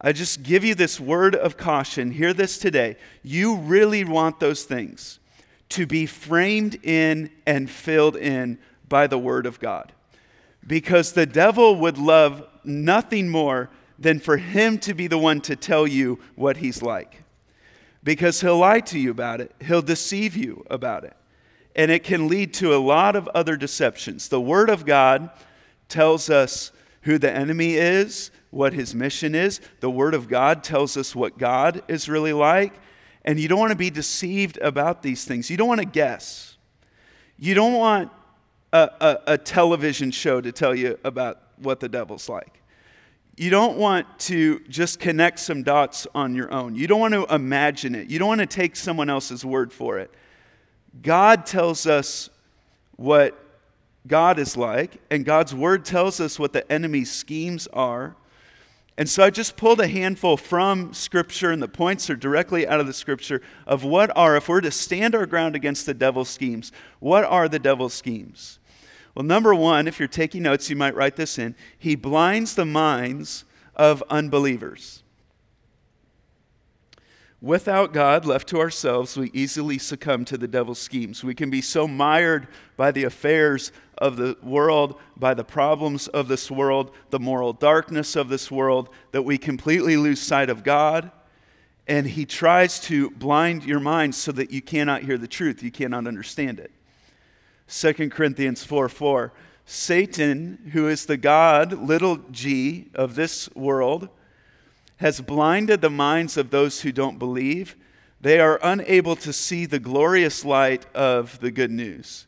I 0.00 0.12
just 0.12 0.42
give 0.42 0.64
you 0.64 0.74
this 0.74 1.00
word 1.00 1.34
of 1.34 1.56
caution. 1.56 2.12
Hear 2.12 2.32
this 2.32 2.58
today. 2.58 2.96
You 3.22 3.56
really 3.56 4.04
want 4.04 4.38
those 4.38 4.64
things 4.64 5.18
to 5.70 5.86
be 5.86 6.06
framed 6.06 6.78
in 6.84 7.30
and 7.46 7.68
filled 7.68 8.16
in 8.16 8.58
by 8.88 9.06
the 9.06 9.18
word 9.18 9.44
of 9.44 9.58
God 9.58 9.92
because 10.68 11.12
the 11.12 11.26
devil 11.26 11.74
would 11.76 11.98
love 11.98 12.46
nothing 12.62 13.28
more 13.28 13.70
than 13.98 14.20
for 14.20 14.36
him 14.36 14.78
to 14.78 14.94
be 14.94 15.08
the 15.08 15.18
one 15.18 15.40
to 15.40 15.56
tell 15.56 15.86
you 15.86 16.20
what 16.36 16.58
he's 16.58 16.82
like. 16.82 17.24
Because 18.04 18.40
he'll 18.40 18.58
lie 18.58 18.80
to 18.80 18.98
you 18.98 19.10
about 19.10 19.40
it, 19.40 19.52
he'll 19.60 19.82
deceive 19.82 20.36
you 20.36 20.64
about 20.70 21.02
it. 21.02 21.16
And 21.74 21.90
it 21.90 22.04
can 22.04 22.28
lead 22.28 22.54
to 22.54 22.74
a 22.74 22.78
lot 22.78 23.16
of 23.16 23.28
other 23.28 23.56
deceptions. 23.56 24.28
The 24.28 24.40
Word 24.40 24.68
of 24.68 24.84
God 24.84 25.30
tells 25.88 26.28
us 26.28 26.70
who 27.02 27.18
the 27.18 27.32
enemy 27.32 27.74
is, 27.74 28.30
what 28.50 28.72
his 28.72 28.94
mission 28.94 29.34
is. 29.34 29.60
The 29.80 29.90
Word 29.90 30.14
of 30.14 30.28
God 30.28 30.62
tells 30.62 30.96
us 30.96 31.16
what 31.16 31.38
God 31.38 31.82
is 31.88 32.08
really 32.08 32.32
like. 32.32 32.74
And 33.24 33.40
you 33.40 33.48
don't 33.48 33.58
want 33.58 33.72
to 33.72 33.76
be 33.76 33.90
deceived 33.90 34.58
about 34.58 35.02
these 35.02 35.24
things. 35.24 35.50
You 35.50 35.56
don't 35.56 35.68
want 35.68 35.80
to 35.80 35.86
guess. 35.86 36.56
You 37.38 37.54
don't 37.54 37.74
want 37.74 38.10
a, 38.72 38.90
a, 39.00 39.18
a 39.34 39.38
television 39.38 40.10
show 40.10 40.40
to 40.40 40.52
tell 40.52 40.74
you 40.74 40.98
about 41.04 41.40
what 41.56 41.80
the 41.80 41.88
devil's 41.88 42.28
like. 42.28 42.62
You 43.36 43.50
don't 43.50 43.78
want 43.78 44.18
to 44.20 44.60
just 44.68 44.98
connect 44.98 45.38
some 45.38 45.62
dots 45.62 46.06
on 46.14 46.34
your 46.34 46.52
own. 46.52 46.74
You 46.74 46.88
don't 46.88 46.98
want 46.98 47.14
to 47.14 47.24
imagine 47.32 47.94
it. 47.94 48.10
You 48.10 48.18
don't 48.18 48.28
want 48.28 48.40
to 48.40 48.46
take 48.46 48.74
someone 48.74 49.08
else's 49.08 49.44
word 49.44 49.72
for 49.72 49.98
it. 49.98 50.12
God 51.02 51.46
tells 51.46 51.86
us 51.86 52.30
what 52.96 53.40
God 54.08 54.38
is 54.38 54.56
like, 54.56 55.00
and 55.10 55.24
God's 55.24 55.54
word 55.54 55.84
tells 55.84 56.18
us 56.18 56.38
what 56.38 56.52
the 56.52 56.70
enemy's 56.72 57.12
schemes 57.12 57.68
are. 57.68 58.16
And 58.98 59.08
so 59.08 59.22
I 59.22 59.30
just 59.30 59.56
pulled 59.56 59.78
a 59.78 59.86
handful 59.86 60.36
from 60.36 60.92
Scripture, 60.92 61.52
and 61.52 61.62
the 61.62 61.68
points 61.68 62.10
are 62.10 62.16
directly 62.16 62.66
out 62.66 62.80
of 62.80 62.88
the 62.88 62.92
Scripture 62.92 63.40
of 63.64 63.84
what 63.84 64.10
are, 64.16 64.36
if 64.36 64.48
we're 64.48 64.60
to 64.60 64.72
stand 64.72 65.14
our 65.14 65.24
ground 65.24 65.54
against 65.54 65.86
the 65.86 65.94
devil's 65.94 66.28
schemes, 66.28 66.72
what 66.98 67.22
are 67.22 67.48
the 67.48 67.60
devil's 67.60 67.94
schemes? 67.94 68.58
Well, 69.14 69.24
number 69.24 69.54
one, 69.54 69.86
if 69.86 70.00
you're 70.00 70.08
taking 70.08 70.42
notes, 70.42 70.68
you 70.68 70.74
might 70.74 70.96
write 70.96 71.14
this 71.14 71.38
in. 71.38 71.54
He 71.78 71.94
blinds 71.94 72.56
the 72.56 72.64
minds 72.64 73.44
of 73.76 74.02
unbelievers. 74.10 75.04
Without 77.40 77.92
God, 77.92 78.24
left 78.24 78.48
to 78.48 78.58
ourselves, 78.58 79.16
we 79.16 79.30
easily 79.32 79.78
succumb 79.78 80.24
to 80.24 80.36
the 80.36 80.48
devil's 80.48 80.80
schemes. 80.80 81.22
We 81.22 81.36
can 81.36 81.50
be 81.50 81.60
so 81.60 81.86
mired 81.86 82.48
by 82.76 82.90
the 82.90 83.04
affairs 83.04 83.70
of 83.96 84.16
the 84.16 84.36
world, 84.42 84.98
by 85.16 85.34
the 85.34 85.44
problems 85.44 86.08
of 86.08 86.26
this 86.26 86.50
world, 86.50 86.90
the 87.10 87.20
moral 87.20 87.52
darkness 87.52 88.16
of 88.16 88.28
this 88.28 88.50
world, 88.50 88.88
that 89.12 89.22
we 89.22 89.38
completely 89.38 89.96
lose 89.96 90.20
sight 90.20 90.50
of 90.50 90.64
God. 90.64 91.12
And 91.86 92.08
he 92.08 92.26
tries 92.26 92.80
to 92.80 93.10
blind 93.10 93.64
your 93.64 93.80
mind 93.80 94.16
so 94.16 94.32
that 94.32 94.50
you 94.50 94.60
cannot 94.60 95.02
hear 95.02 95.16
the 95.16 95.28
truth, 95.28 95.62
you 95.62 95.70
cannot 95.70 96.08
understand 96.08 96.58
it. 96.58 96.72
2 97.68 98.10
Corinthians 98.10 98.64
4 98.64 98.88
4. 98.88 99.32
Satan, 99.64 100.70
who 100.72 100.88
is 100.88 101.06
the 101.06 101.16
God, 101.16 101.72
little 101.74 102.16
g, 102.30 102.88
of 102.94 103.14
this 103.14 103.48
world, 103.54 104.08
has 104.98 105.20
blinded 105.20 105.80
the 105.80 105.90
minds 105.90 106.36
of 106.36 106.50
those 106.50 106.82
who 106.82 106.92
don't 106.92 107.18
believe. 107.18 107.76
They 108.20 108.40
are 108.40 108.60
unable 108.62 109.16
to 109.16 109.32
see 109.32 109.64
the 109.64 109.78
glorious 109.78 110.44
light 110.44 110.86
of 110.94 111.38
the 111.40 111.50
good 111.50 111.70
news. 111.70 112.26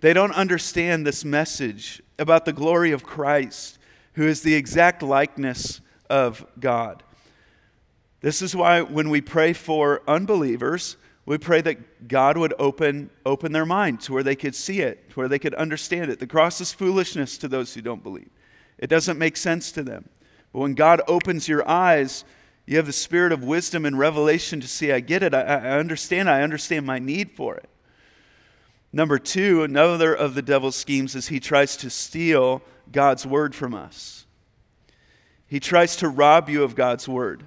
They 0.00 0.12
don't 0.12 0.34
understand 0.34 1.06
this 1.06 1.24
message 1.24 2.02
about 2.18 2.44
the 2.44 2.52
glory 2.52 2.92
of 2.92 3.04
Christ, 3.04 3.78
who 4.14 4.26
is 4.26 4.42
the 4.42 4.54
exact 4.54 5.02
likeness 5.02 5.80
of 6.10 6.46
God. 6.60 7.02
This 8.20 8.42
is 8.42 8.54
why 8.54 8.82
when 8.82 9.08
we 9.08 9.20
pray 9.20 9.54
for 9.54 10.02
unbelievers, 10.06 10.96
we 11.26 11.38
pray 11.38 11.62
that 11.62 12.06
God 12.06 12.36
would 12.36 12.52
open, 12.58 13.08
open 13.24 13.52
their 13.52 13.64
mind 13.64 14.00
to 14.02 14.12
where 14.12 14.22
they 14.22 14.36
could 14.36 14.54
see 14.54 14.80
it, 14.80 15.10
to 15.10 15.14
where 15.14 15.28
they 15.28 15.38
could 15.38 15.54
understand 15.54 16.10
it. 16.10 16.18
The 16.18 16.26
cross 16.26 16.60
is 16.60 16.70
foolishness 16.70 17.38
to 17.38 17.48
those 17.48 17.72
who 17.72 17.80
don't 17.80 18.02
believe, 18.02 18.30
it 18.76 18.88
doesn't 18.88 19.18
make 19.18 19.38
sense 19.38 19.72
to 19.72 19.82
them. 19.82 20.08
But 20.54 20.60
when 20.60 20.74
God 20.74 21.02
opens 21.08 21.48
your 21.48 21.68
eyes, 21.68 22.24
you 22.64 22.76
have 22.76 22.86
the 22.86 22.92
spirit 22.92 23.32
of 23.32 23.42
wisdom 23.42 23.84
and 23.84 23.98
revelation 23.98 24.60
to 24.60 24.68
see, 24.68 24.92
I 24.92 25.00
get 25.00 25.24
it, 25.24 25.34
I, 25.34 25.40
I 25.40 25.78
understand, 25.78 26.30
I 26.30 26.42
understand 26.42 26.86
my 26.86 27.00
need 27.00 27.32
for 27.32 27.56
it. 27.56 27.68
Number 28.92 29.18
two, 29.18 29.64
another 29.64 30.14
of 30.14 30.36
the 30.36 30.42
devil's 30.42 30.76
schemes 30.76 31.16
is 31.16 31.26
he 31.26 31.40
tries 31.40 31.76
to 31.78 31.90
steal 31.90 32.62
God's 32.92 33.26
word 33.26 33.52
from 33.52 33.74
us. 33.74 34.26
He 35.48 35.58
tries 35.58 35.96
to 35.96 36.08
rob 36.08 36.48
you 36.48 36.62
of 36.62 36.76
God's 36.76 37.08
word. 37.08 37.42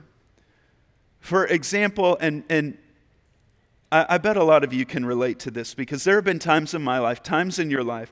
For 1.21 1.47
example, 1.47 2.17
and, 2.19 2.43
and 2.49 2.77
I, 3.89 4.05
I 4.09 4.17
bet 4.17 4.35
a 4.35 4.43
lot 4.43 4.65
of 4.65 4.73
you 4.73 4.85
can 4.85 5.05
relate 5.05 5.39
to 5.39 5.51
this 5.51 5.73
because 5.73 6.03
there 6.03 6.15
have 6.15 6.25
been 6.25 6.39
times 6.39 6.73
in 6.73 6.81
my 6.81 6.99
life, 6.99 7.23
times 7.23 7.57
in 7.57 7.71
your 7.71 7.85
life, 7.85 8.11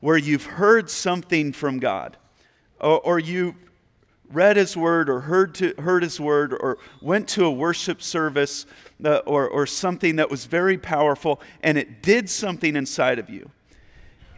where 0.00 0.18
you've 0.18 0.44
heard 0.44 0.90
something 0.90 1.54
from 1.54 1.78
God, 1.78 2.18
or, 2.78 3.00
or 3.00 3.18
you 3.18 3.54
read 4.32 4.56
his 4.56 4.76
word 4.76 5.08
or 5.08 5.20
heard, 5.20 5.54
to, 5.56 5.74
heard 5.78 6.02
his 6.02 6.20
word 6.20 6.52
or 6.52 6.78
went 7.00 7.28
to 7.28 7.44
a 7.44 7.50
worship 7.50 8.02
service 8.02 8.66
uh, 9.04 9.18
or, 9.26 9.48
or 9.48 9.66
something 9.66 10.16
that 10.16 10.30
was 10.30 10.46
very 10.46 10.78
powerful 10.78 11.40
and 11.62 11.78
it 11.78 12.02
did 12.02 12.28
something 12.28 12.76
inside 12.76 13.18
of 13.18 13.30
you. 13.30 13.50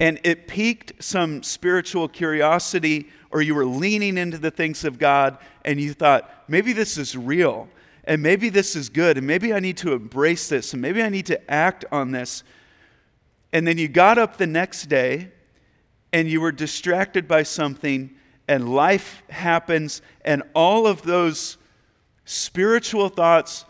And 0.00 0.20
it 0.22 0.46
piqued 0.46 1.02
some 1.02 1.42
spiritual 1.42 2.08
curiosity 2.08 3.08
or 3.30 3.42
you 3.42 3.54
were 3.54 3.66
leaning 3.66 4.16
into 4.16 4.38
the 4.38 4.50
things 4.50 4.84
of 4.84 4.98
God 4.98 5.38
and 5.64 5.80
you 5.80 5.92
thought, 5.92 6.44
maybe 6.48 6.72
this 6.72 6.96
is 6.96 7.16
real 7.16 7.68
and 8.04 8.22
maybe 8.22 8.48
this 8.48 8.76
is 8.76 8.88
good 8.88 9.18
and 9.18 9.26
maybe 9.26 9.52
I 9.52 9.60
need 9.60 9.76
to 9.78 9.92
embrace 9.92 10.48
this 10.48 10.72
and 10.72 10.80
maybe 10.80 11.02
I 11.02 11.08
need 11.08 11.26
to 11.26 11.50
act 11.50 11.84
on 11.90 12.12
this. 12.12 12.42
And 13.52 13.66
then 13.66 13.78
you 13.78 13.88
got 13.88 14.18
up 14.18 14.36
the 14.36 14.46
next 14.46 14.86
day 14.86 15.30
and 16.12 16.28
you 16.28 16.40
were 16.40 16.52
distracted 16.52 17.26
by 17.26 17.42
something 17.42 18.10
and 18.48 18.74
life 18.74 19.22
happens, 19.28 20.02
and 20.24 20.42
all 20.54 20.86
of 20.86 21.02
those 21.02 21.58
spiritual 22.24 23.08
thoughts, 23.08 23.64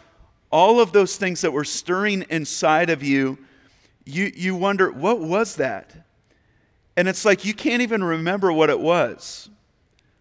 all 0.51 0.81
of 0.81 0.93
those 0.93 1.17
things 1.17 1.41
that 1.43 1.53
were 1.53 1.65
stirring 1.65 2.25
inside 2.31 2.89
of 2.89 3.03
you, 3.03 3.39
you, 4.07 4.33
you 4.35 4.55
wonder, 4.55 4.91
what 4.91 5.21
was 5.21 5.57
that? 5.57 5.95
And 6.97 7.09
it's 7.09 7.25
like 7.25 7.45
you 7.45 7.55
can't 7.55 7.83
even 7.83 8.03
remember 8.03 8.53
what 8.53 8.71
it 8.71 8.81
was. 8.81 9.51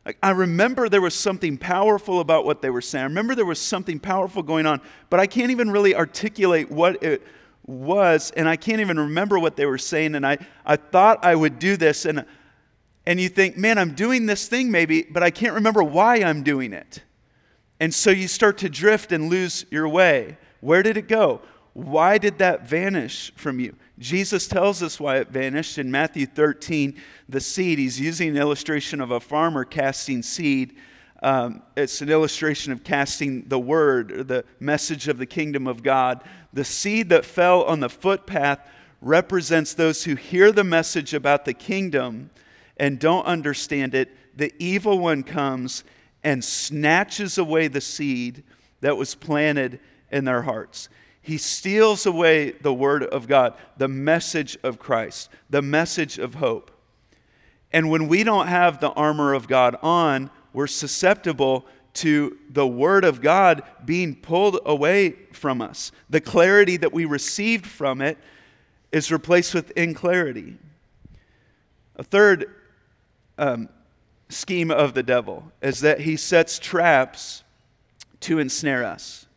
Like, 0.06 0.18
I 0.22 0.32
remember 0.32 0.88
there 0.90 1.02
was 1.02 1.16
something 1.16 1.58
powerful 1.58 2.20
about 2.20 2.46
what 2.46 2.62
they 2.62 2.70
were 2.70 2.82
saying. 2.82 3.04
I 3.04 3.08
remember 3.08 3.36
there 3.36 3.46
was 3.46 3.60
something 3.60 4.00
powerful 4.00 4.44
going 4.44 4.66
on, 4.66 4.82
but 5.10 5.20
I 5.20 5.28
can't 5.28 5.52
even 5.52 5.70
really 5.70 5.96
articulate 5.96 6.72
what 6.72 7.02
it 7.04 7.26
was, 7.66 8.32
and 8.32 8.48
I 8.48 8.56
can't 8.56 8.80
even 8.80 8.98
remember 8.98 9.38
what 9.38 9.58
they 9.58 9.66
were 9.66 9.78
saying. 9.78 10.16
And 10.16 10.26
I, 10.26 10.38
I 10.66 10.78
thought 10.78 11.26
I 11.26 11.36
would 11.36 11.60
do 11.60 11.76
this, 11.76 12.06
and 12.06 12.26
and 13.08 13.22
you 13.22 13.30
think, 13.30 13.56
man, 13.56 13.78
I'm 13.78 13.94
doing 13.94 14.26
this 14.26 14.50
thing 14.50 14.70
maybe, 14.70 15.04
but 15.04 15.24
I 15.24 15.32
can't 15.32 15.54
remember 15.54 15.82
why 15.82 16.18
I'm 16.18 16.44
doing 16.44 16.74
it. 16.74 17.02
And 17.80 17.94
so 17.94 18.12
you 18.12 18.28
start 18.28 18.58
to 18.58 18.70
drift 18.70 19.14
and 19.14 19.30
lose 19.30 19.66
your 19.72 19.88
way. 19.88 20.38
Where 20.60 20.84
did 20.84 20.98
it 20.98 21.08
go? 21.08 21.40
Why 21.72 22.18
did 22.18 22.40
that 22.40 22.68
vanish 22.68 23.32
from 23.38 23.62
you? 23.62 23.78
Jesus 23.98 24.46
tells 24.46 24.84
us 24.84 25.00
why 25.00 25.20
it 25.20 25.30
vanished 25.30 25.78
in 25.78 25.90
Matthew 25.90 26.26
13. 26.26 27.00
The 27.30 27.40
seed, 27.40 27.80
he's 27.80 27.98
using 27.98 28.28
an 28.28 28.36
illustration 28.36 29.00
of 29.00 29.12
a 29.12 29.22
farmer 29.22 29.64
casting 29.64 30.22
seed. 30.22 30.76
Um, 31.24 31.64
it's 31.78 32.02
an 32.02 32.10
illustration 32.10 32.74
of 32.74 32.84
casting 32.84 33.48
the 33.48 33.58
word, 33.60 34.12
or 34.12 34.24
the 34.26 34.44
message 34.60 35.08
of 35.08 35.18
the 35.18 35.26
kingdom 35.26 35.66
of 35.66 35.82
God. 35.82 36.26
The 36.52 36.66
seed 36.66 37.08
that 37.10 37.24
fell 37.24 37.64
on 37.64 37.80
the 37.80 37.90
footpath 37.90 38.60
represents 39.00 39.74
those 39.74 40.04
who 40.04 40.16
hear 40.16 40.52
the 40.52 40.66
message 40.66 41.14
about 41.14 41.46
the 41.46 41.54
kingdom 41.54 42.32
and 42.80 43.00
don't 43.00 43.26
understand 43.26 43.96
it, 43.96 44.10
the 44.36 44.54
evil 44.60 45.00
one 45.00 45.24
comes 45.24 45.84
and 46.24 46.44
snatches 46.44 47.38
away 47.38 47.68
the 47.68 47.82
seed 47.82 48.44
that 48.82 48.98
was 48.98 49.16
planted 49.16 49.80
in 50.12 50.26
their 50.26 50.44
hearts. 50.44 50.90
He 51.22 51.38
steals 51.38 52.06
away 52.06 52.52
the 52.52 52.74
word 52.74 53.04
of 53.04 53.28
God, 53.28 53.56
the 53.78 53.88
message 53.88 54.58
of 54.64 54.80
Christ, 54.80 55.30
the 55.50 55.62
message 55.62 56.18
of 56.20 56.36
hope. 56.36 56.72
And 57.72 57.90
when 57.90 58.08
we 58.08 58.24
don't 58.24 58.48
have 58.48 58.80
the 58.80 58.92
armor 58.92 59.34
of 59.34 59.48
God 59.48 59.76
on, 59.82 60.30
we're 60.54 60.68
susceptible 60.68 61.66
to 61.96 62.38
the 62.50 62.68
word 62.68 63.04
of 63.04 63.22
God 63.22 63.64
being 63.84 64.16
pulled 64.16 64.60
away 64.66 65.12
from 65.34 65.62
us. 65.62 65.92
The 66.10 66.22
clarity 66.22 66.78
that 66.78 66.94
we 66.94 67.06
received 67.06 67.66
from 67.66 68.02
it 68.02 68.18
is 68.92 69.12
replaced 69.12 69.54
with 69.54 69.72
inclarity. 69.72 70.58
A 71.96 72.04
third 72.04 72.54
um, 73.38 73.70
scheme 74.30 74.72
of 74.72 74.94
the 74.94 75.04
devil 75.04 75.52
is 75.62 75.82
that 75.82 76.02
he 76.02 76.18
sets 76.18 76.60
traps 76.60 77.44
to 78.22 78.40
ensnare 78.40 78.84
us. 78.84 79.28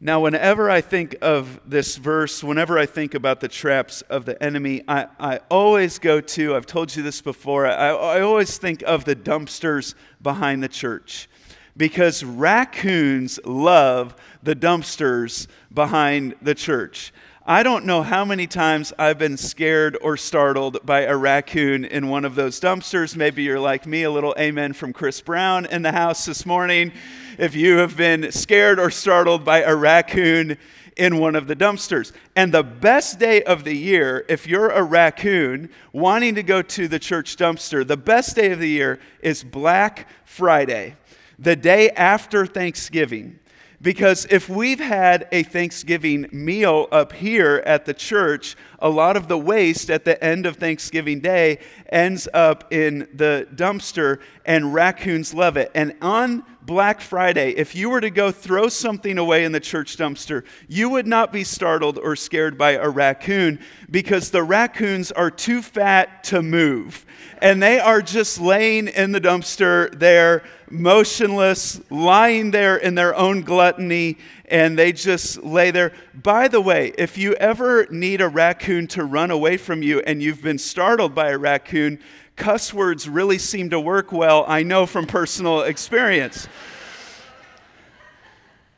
Now, 0.00 0.20
whenever 0.20 0.70
I 0.70 0.82
think 0.82 1.16
of 1.22 1.60
this 1.64 1.96
verse, 1.96 2.44
whenever 2.44 2.78
I 2.78 2.84
think 2.84 3.14
about 3.14 3.40
the 3.40 3.48
traps 3.48 4.02
of 4.02 4.26
the 4.26 4.40
enemy, 4.42 4.82
I, 4.86 5.06
I 5.18 5.40
always 5.50 5.98
go 5.98 6.20
to, 6.20 6.54
I've 6.54 6.66
told 6.66 6.94
you 6.94 7.02
this 7.02 7.22
before, 7.22 7.66
I, 7.66 7.88
I 7.88 8.20
always 8.20 8.58
think 8.58 8.82
of 8.82 9.06
the 9.06 9.16
dumpsters 9.16 9.94
behind 10.20 10.62
the 10.62 10.68
church 10.68 11.28
because 11.76 12.22
raccoons 12.22 13.40
love 13.44 14.14
the 14.42 14.54
dumpsters 14.54 15.46
behind 15.72 16.34
the 16.42 16.54
church. 16.54 17.12
I 17.46 17.62
don't 17.62 17.84
know 17.84 18.02
how 18.02 18.24
many 18.24 18.46
times 18.46 18.90
I've 18.98 19.18
been 19.18 19.36
scared 19.36 19.98
or 20.00 20.16
startled 20.16 20.78
by 20.82 21.02
a 21.02 21.14
raccoon 21.14 21.84
in 21.84 22.08
one 22.08 22.24
of 22.24 22.36
those 22.36 22.58
dumpsters. 22.58 23.16
Maybe 23.16 23.42
you're 23.42 23.60
like 23.60 23.86
me, 23.86 24.04
a 24.04 24.10
little 24.10 24.34
amen 24.38 24.72
from 24.72 24.94
Chris 24.94 25.20
Brown 25.20 25.66
in 25.66 25.82
the 25.82 25.92
house 25.92 26.24
this 26.24 26.46
morning. 26.46 26.90
If 27.36 27.54
you 27.54 27.76
have 27.76 27.98
been 27.98 28.32
scared 28.32 28.80
or 28.80 28.90
startled 28.90 29.44
by 29.44 29.60
a 29.60 29.76
raccoon 29.76 30.56
in 30.96 31.18
one 31.18 31.36
of 31.36 31.46
the 31.46 31.54
dumpsters. 31.54 32.12
And 32.34 32.50
the 32.50 32.62
best 32.62 33.18
day 33.18 33.42
of 33.42 33.64
the 33.64 33.76
year, 33.76 34.24
if 34.26 34.46
you're 34.46 34.70
a 34.70 34.82
raccoon 34.82 35.68
wanting 35.92 36.36
to 36.36 36.42
go 36.42 36.62
to 36.62 36.88
the 36.88 36.98
church 36.98 37.36
dumpster, 37.36 37.86
the 37.86 37.98
best 37.98 38.36
day 38.36 38.52
of 38.52 38.58
the 38.58 38.70
year 38.70 39.00
is 39.20 39.44
Black 39.44 40.08
Friday, 40.24 40.96
the 41.38 41.56
day 41.56 41.90
after 41.90 42.46
Thanksgiving 42.46 43.38
Because 43.84 44.26
if 44.30 44.48
we've 44.48 44.80
had 44.80 45.28
a 45.30 45.42
Thanksgiving 45.42 46.26
meal 46.32 46.88
up 46.90 47.12
here 47.12 47.62
at 47.66 47.84
the 47.84 47.92
church, 47.92 48.56
a 48.78 48.88
lot 48.88 49.14
of 49.14 49.28
the 49.28 49.36
waste 49.36 49.90
at 49.90 50.06
the 50.06 50.24
end 50.24 50.46
of 50.46 50.56
Thanksgiving 50.56 51.20
Day 51.20 51.58
ends 51.90 52.26
up 52.32 52.72
in 52.72 53.06
the 53.12 53.46
dumpster, 53.54 54.20
and 54.46 54.72
raccoons 54.72 55.34
love 55.34 55.58
it. 55.58 55.70
And 55.74 55.94
on 56.00 56.44
Black 56.66 57.02
Friday, 57.02 57.50
if 57.50 57.74
you 57.74 57.90
were 57.90 58.00
to 58.00 58.08
go 58.08 58.30
throw 58.30 58.68
something 58.68 59.18
away 59.18 59.44
in 59.44 59.52
the 59.52 59.60
church 59.60 59.98
dumpster, 59.98 60.44
you 60.66 60.88
would 60.88 61.06
not 61.06 61.30
be 61.30 61.44
startled 61.44 61.98
or 61.98 62.16
scared 62.16 62.56
by 62.56 62.72
a 62.72 62.88
raccoon 62.88 63.60
because 63.90 64.30
the 64.30 64.42
raccoons 64.42 65.12
are 65.12 65.30
too 65.30 65.60
fat 65.60 66.24
to 66.24 66.40
move. 66.40 67.04
And 67.42 67.62
they 67.62 67.78
are 67.78 68.00
just 68.00 68.40
laying 68.40 68.88
in 68.88 69.12
the 69.12 69.20
dumpster 69.20 69.98
there, 69.98 70.42
motionless, 70.70 71.82
lying 71.90 72.50
there 72.50 72.76
in 72.76 72.94
their 72.94 73.14
own 73.14 73.42
gluttony, 73.42 74.16
and 74.46 74.78
they 74.78 74.92
just 74.92 75.42
lay 75.42 75.70
there. 75.70 75.92
By 76.14 76.48
the 76.48 76.62
way, 76.62 76.94
if 76.96 77.18
you 77.18 77.34
ever 77.34 77.86
need 77.90 78.22
a 78.22 78.28
raccoon 78.28 78.86
to 78.88 79.04
run 79.04 79.30
away 79.30 79.58
from 79.58 79.82
you 79.82 80.00
and 80.00 80.22
you've 80.22 80.42
been 80.42 80.58
startled 80.58 81.14
by 81.14 81.30
a 81.30 81.38
raccoon, 81.38 81.98
cuss 82.36 82.72
words 82.72 83.08
really 83.08 83.38
seem 83.38 83.70
to 83.70 83.80
work 83.80 84.12
well, 84.12 84.44
I 84.46 84.62
know 84.62 84.86
from 84.86 85.06
personal 85.06 85.62
experience. 85.62 86.48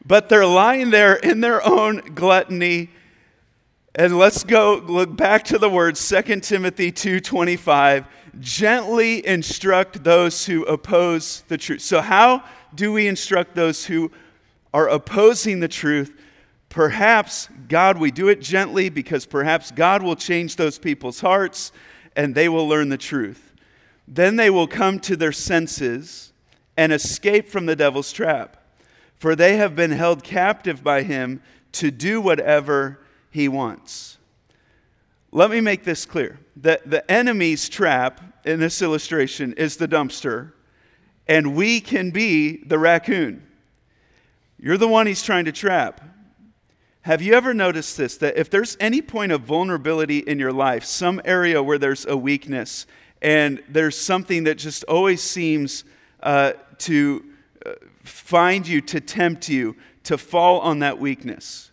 But 0.04 0.28
they're 0.28 0.46
lying 0.46 0.90
there 0.90 1.14
in 1.14 1.40
their 1.40 1.66
own 1.66 2.14
gluttony. 2.14 2.90
And 3.94 4.18
let's 4.18 4.44
go 4.44 4.82
look 4.86 5.16
back 5.16 5.44
to 5.46 5.58
the 5.58 5.70
words 5.70 6.00
2 6.00 6.42
Timothy 6.42 6.92
2:25, 6.92 8.04
gently 8.38 9.26
instruct 9.26 10.04
those 10.04 10.46
who 10.46 10.64
oppose 10.64 11.42
the 11.48 11.58
truth. 11.58 11.80
So 11.80 12.00
how 12.00 12.44
do 12.75 12.92
we 12.92 13.08
instruct 13.08 13.54
those 13.54 13.86
who 13.86 14.12
are 14.72 14.88
opposing 14.88 15.60
the 15.60 15.68
truth? 15.68 16.14
Perhaps 16.68 17.48
God, 17.68 17.98
we 17.98 18.10
do 18.10 18.28
it 18.28 18.40
gently 18.40 18.90
because 18.90 19.25
perhaps 19.25 19.70
God 19.70 20.02
will 20.02 20.16
change 20.16 20.56
those 20.56 20.78
people's 20.78 21.20
hearts 21.20 21.72
and 22.14 22.34
they 22.34 22.48
will 22.48 22.68
learn 22.68 22.90
the 22.90 22.98
truth. 22.98 23.45
Then 24.08 24.36
they 24.36 24.50
will 24.50 24.66
come 24.68 25.00
to 25.00 25.16
their 25.16 25.32
senses 25.32 26.32
and 26.76 26.92
escape 26.92 27.48
from 27.48 27.66
the 27.66 27.76
devil's 27.76 28.12
trap, 28.12 28.56
for 29.16 29.34
they 29.34 29.56
have 29.56 29.75
been 29.75 29.92
held 29.92 30.22
captive 30.22 30.82
by 30.82 31.02
him 31.02 31.42
to 31.72 31.90
do 31.90 32.20
whatever 32.20 33.00
he 33.30 33.48
wants. 33.48 34.18
Let 35.32 35.50
me 35.50 35.60
make 35.60 35.84
this 35.84 36.06
clear. 36.06 36.38
The, 36.56 36.80
the 36.86 37.10
enemy's 37.10 37.68
trap 37.68 38.20
in 38.46 38.60
this 38.60 38.80
illustration 38.80 39.52
is 39.54 39.76
the 39.76 39.88
dumpster, 39.88 40.52
and 41.26 41.54
we 41.54 41.80
can 41.80 42.10
be 42.10 42.58
the 42.64 42.78
raccoon. 42.78 43.46
You're 44.58 44.78
the 44.78 44.88
one 44.88 45.06
he's 45.06 45.22
trying 45.22 45.44
to 45.46 45.52
trap. 45.52 46.00
Have 47.02 47.20
you 47.20 47.34
ever 47.34 47.52
noticed 47.52 47.96
this? 47.96 48.16
That 48.16 48.38
if 48.38 48.48
there's 48.48 48.76
any 48.80 49.02
point 49.02 49.32
of 49.32 49.42
vulnerability 49.42 50.18
in 50.18 50.38
your 50.38 50.52
life, 50.52 50.84
some 50.84 51.20
area 51.25 51.62
where 51.62 51.78
there's 51.78 52.06
a 52.06 52.16
weakness, 52.16 52.86
and 53.23 53.62
there's 53.68 53.99
something 53.99 54.44
that 54.44 54.58
just 54.58 54.85
always 54.85 55.23
seems 55.23 55.85
uh, 56.23 56.52
to 56.78 57.25
uh, 57.64 57.73
find 58.04 58.66
you, 58.66 58.80
to 58.82 59.00
tempt 59.00 59.49
you, 59.49 59.76
to 60.04 60.18
fall 60.18 60.61
on 60.61 60.80
that 60.80 60.99
weakness. 60.99 61.70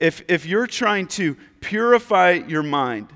If, 0.00 0.22
if 0.28 0.46
you're 0.46 0.66
trying 0.66 1.06
to 1.08 1.36
purify 1.60 2.32
your 2.32 2.62
mind, 2.62 3.08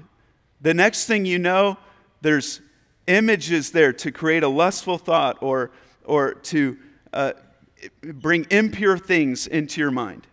the 0.60 0.74
next 0.74 1.06
thing 1.06 1.26
you 1.26 1.38
know, 1.38 1.78
there's 2.20 2.60
images 3.06 3.72
there 3.72 3.92
to 3.92 4.12
create 4.12 4.42
a 4.42 4.48
lustful 4.48 4.98
thought 4.98 5.38
or, 5.40 5.70
or 6.04 6.34
to 6.34 6.76
uh, 7.12 7.32
bring 8.02 8.46
impure 8.50 8.98
things 8.98 9.46
into 9.46 9.80
your 9.80 9.90
mind. 9.90 10.26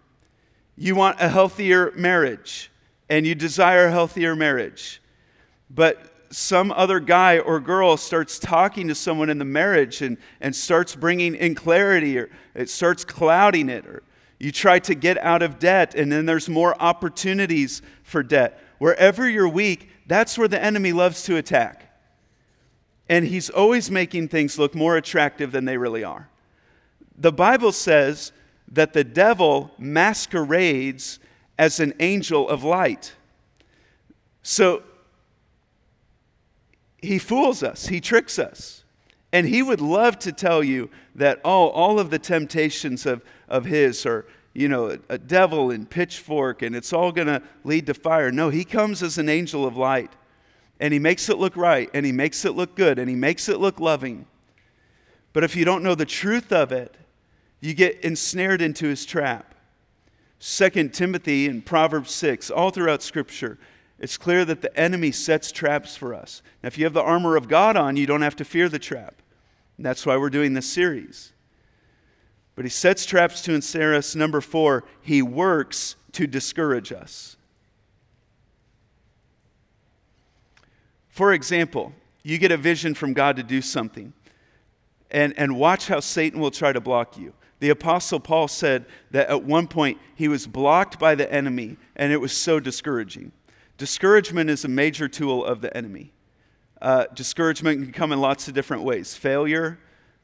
You 0.75 0.95
want 0.95 1.19
a 1.19 1.29
healthier 1.29 1.91
marriage 1.95 2.71
and 3.09 3.25
you 3.25 3.35
desire 3.35 3.87
a 3.87 3.91
healthier 3.91 4.35
marriage. 4.35 5.01
But 5.69 6.12
some 6.33 6.71
other 6.71 6.99
guy 6.99 7.37
or 7.37 7.59
girl 7.59 7.95
starts 7.95 8.39
talking 8.39 8.87
to 8.87 8.95
someone 8.95 9.29
in 9.29 9.37
the 9.37 9.45
marriage 9.45 10.01
and, 10.01 10.17
and 10.41 10.55
starts 10.55 10.95
bringing 10.95 11.35
in 11.35 11.53
clarity 11.53 12.17
or 12.17 12.29
it 12.55 12.69
starts 12.69 13.05
clouding 13.05 13.69
it 13.69 13.85
or 13.85 14.03
you 14.39 14.51
try 14.51 14.79
to 14.79 14.95
get 14.95 15.17
out 15.19 15.41
of 15.41 15.59
debt 15.59 15.93
and 15.95 16.11
then 16.11 16.25
there's 16.25 16.49
more 16.49 16.75
opportunities 16.81 17.81
for 18.01 18.23
debt. 18.23 18.59
Wherever 18.79 19.29
you're 19.29 19.47
weak 19.47 19.89
that's 20.07 20.37
where 20.37 20.47
the 20.47 20.61
enemy 20.61 20.91
loves 20.91 21.23
to 21.23 21.37
attack. 21.37 21.89
And 23.07 23.25
he's 23.25 23.49
always 23.49 23.91
making 23.91 24.29
things 24.29 24.57
look 24.57 24.73
more 24.75 24.97
attractive 24.97 25.51
than 25.51 25.65
they 25.65 25.77
really 25.77 26.03
are. 26.03 26.29
The 27.17 27.31
bible 27.31 27.71
says 27.71 28.31
that 28.71 28.93
the 28.93 29.03
devil 29.03 29.71
masquerades 29.77 31.19
as 31.59 31.79
an 31.79 31.93
angel 31.99 32.49
of 32.49 32.63
light. 32.63 33.13
So 34.41 34.83
he 37.03 37.19
fools 37.19 37.63
us, 37.63 37.87
he 37.87 37.99
tricks 37.99 38.39
us. 38.39 38.83
And 39.31 39.47
he 39.47 39.63
would 39.63 39.81
love 39.81 40.19
to 40.19 40.31
tell 40.31 40.63
you 40.63 40.89
that, 41.15 41.41
oh, 41.43 41.69
all 41.69 41.99
of 41.99 42.11
the 42.11 42.19
temptations 42.19 43.05
of, 43.05 43.23
of 43.49 43.65
his 43.65 44.05
are, 44.05 44.25
you 44.53 44.67
know, 44.67 44.91
a, 44.91 44.99
a 45.09 45.17
devil 45.17 45.71
and 45.71 45.89
pitchfork 45.89 46.61
and 46.61 46.75
it's 46.75 46.93
all 46.93 47.11
going 47.11 47.27
to 47.27 47.41
lead 47.63 47.87
to 47.87 47.93
fire. 47.93 48.31
No, 48.31 48.49
he 48.49 48.63
comes 48.63 49.01
as 49.01 49.17
an 49.17 49.29
angel 49.29 49.65
of 49.65 49.75
light 49.75 50.13
and 50.79 50.93
he 50.93 50.99
makes 50.99 51.29
it 51.29 51.39
look 51.39 51.57
right 51.57 51.89
and 51.93 52.05
he 52.05 52.11
makes 52.11 52.45
it 52.45 52.51
look 52.51 52.75
good 52.75 52.99
and 52.99 53.09
he 53.09 53.15
makes 53.15 53.49
it 53.49 53.59
look 53.59 53.79
loving. 53.79 54.27
But 55.33 55.43
if 55.43 55.55
you 55.55 55.65
don't 55.65 55.83
know 55.83 55.95
the 55.95 56.05
truth 56.05 56.51
of 56.51 56.71
it, 56.71 56.95
you 57.59 57.73
get 57.73 57.99
ensnared 58.01 58.61
into 58.61 58.87
his 58.87 59.03
trap. 59.03 59.55
Second 60.37 60.93
Timothy 60.93 61.47
and 61.47 61.65
Proverbs 61.65 62.13
6, 62.13 62.51
all 62.51 62.69
throughout 62.69 63.01
Scripture, 63.01 63.57
it's 64.03 64.17
clear 64.17 64.43
that 64.43 64.61
the 64.61 64.77
enemy 64.77 65.13
sets 65.13 65.49
traps 65.49 65.95
for 65.95 66.13
us. 66.13 66.41
Now, 66.61 66.67
if 66.67 66.77
you 66.77 66.83
have 66.83 66.91
the 66.91 67.01
armor 67.01 67.37
of 67.37 67.47
God 67.47 67.77
on, 67.77 67.95
you 67.95 68.05
don't 68.05 68.21
have 68.21 68.35
to 68.35 68.43
fear 68.43 68.67
the 68.67 68.77
trap. 68.77 69.21
And 69.77 69.85
that's 69.85 70.05
why 70.05 70.17
we're 70.17 70.29
doing 70.29 70.53
this 70.53 70.69
series. 70.69 71.31
But 72.57 72.65
he 72.65 72.69
sets 72.69 73.05
traps 73.05 73.41
to 73.43 73.53
ensnare 73.53 73.95
us. 73.95 74.13
Number 74.13 74.41
four, 74.41 74.83
he 75.01 75.21
works 75.21 75.95
to 76.11 76.27
discourage 76.27 76.91
us. 76.91 77.37
For 81.07 81.31
example, 81.31 81.93
you 82.23 82.37
get 82.37 82.51
a 82.51 82.57
vision 82.57 82.95
from 82.95 83.13
God 83.13 83.37
to 83.37 83.43
do 83.43 83.61
something, 83.61 84.11
and, 85.11 85.33
and 85.37 85.55
watch 85.55 85.87
how 85.87 86.01
Satan 86.01 86.41
will 86.41 86.51
try 86.51 86.73
to 86.73 86.81
block 86.81 87.17
you. 87.17 87.31
The 87.61 87.69
Apostle 87.69 88.19
Paul 88.19 88.49
said 88.49 88.85
that 89.11 89.29
at 89.29 89.45
one 89.45 89.69
point 89.69 89.97
he 90.13 90.27
was 90.27 90.45
blocked 90.45 90.99
by 90.99 91.15
the 91.15 91.31
enemy, 91.31 91.77
and 91.95 92.11
it 92.11 92.19
was 92.19 92.35
so 92.35 92.59
discouraging. 92.59 93.31
Discouragement 93.77 94.49
is 94.49 94.65
a 94.65 94.67
major 94.67 95.07
tool 95.07 95.43
of 95.43 95.61
the 95.61 95.75
enemy. 95.75 96.13
Uh, 96.81 97.05
discouragement 97.13 97.81
can 97.81 97.91
come 97.91 98.11
in 98.11 98.19
lots 98.19 98.47
of 98.47 98.53
different 98.53 98.83
ways 98.83 99.15
failure, 99.15 99.79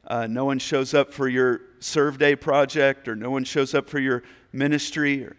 uh, 0.06 0.26
no 0.26 0.44
one 0.44 0.58
shows 0.58 0.94
up 0.94 1.12
for 1.12 1.28
your 1.28 1.60
serve 1.78 2.18
day 2.18 2.34
project, 2.36 3.08
or 3.08 3.16
no 3.16 3.30
one 3.30 3.44
shows 3.44 3.74
up 3.74 3.88
for 3.88 3.98
your 3.98 4.22
ministry, 4.52 5.24
or 5.24 5.36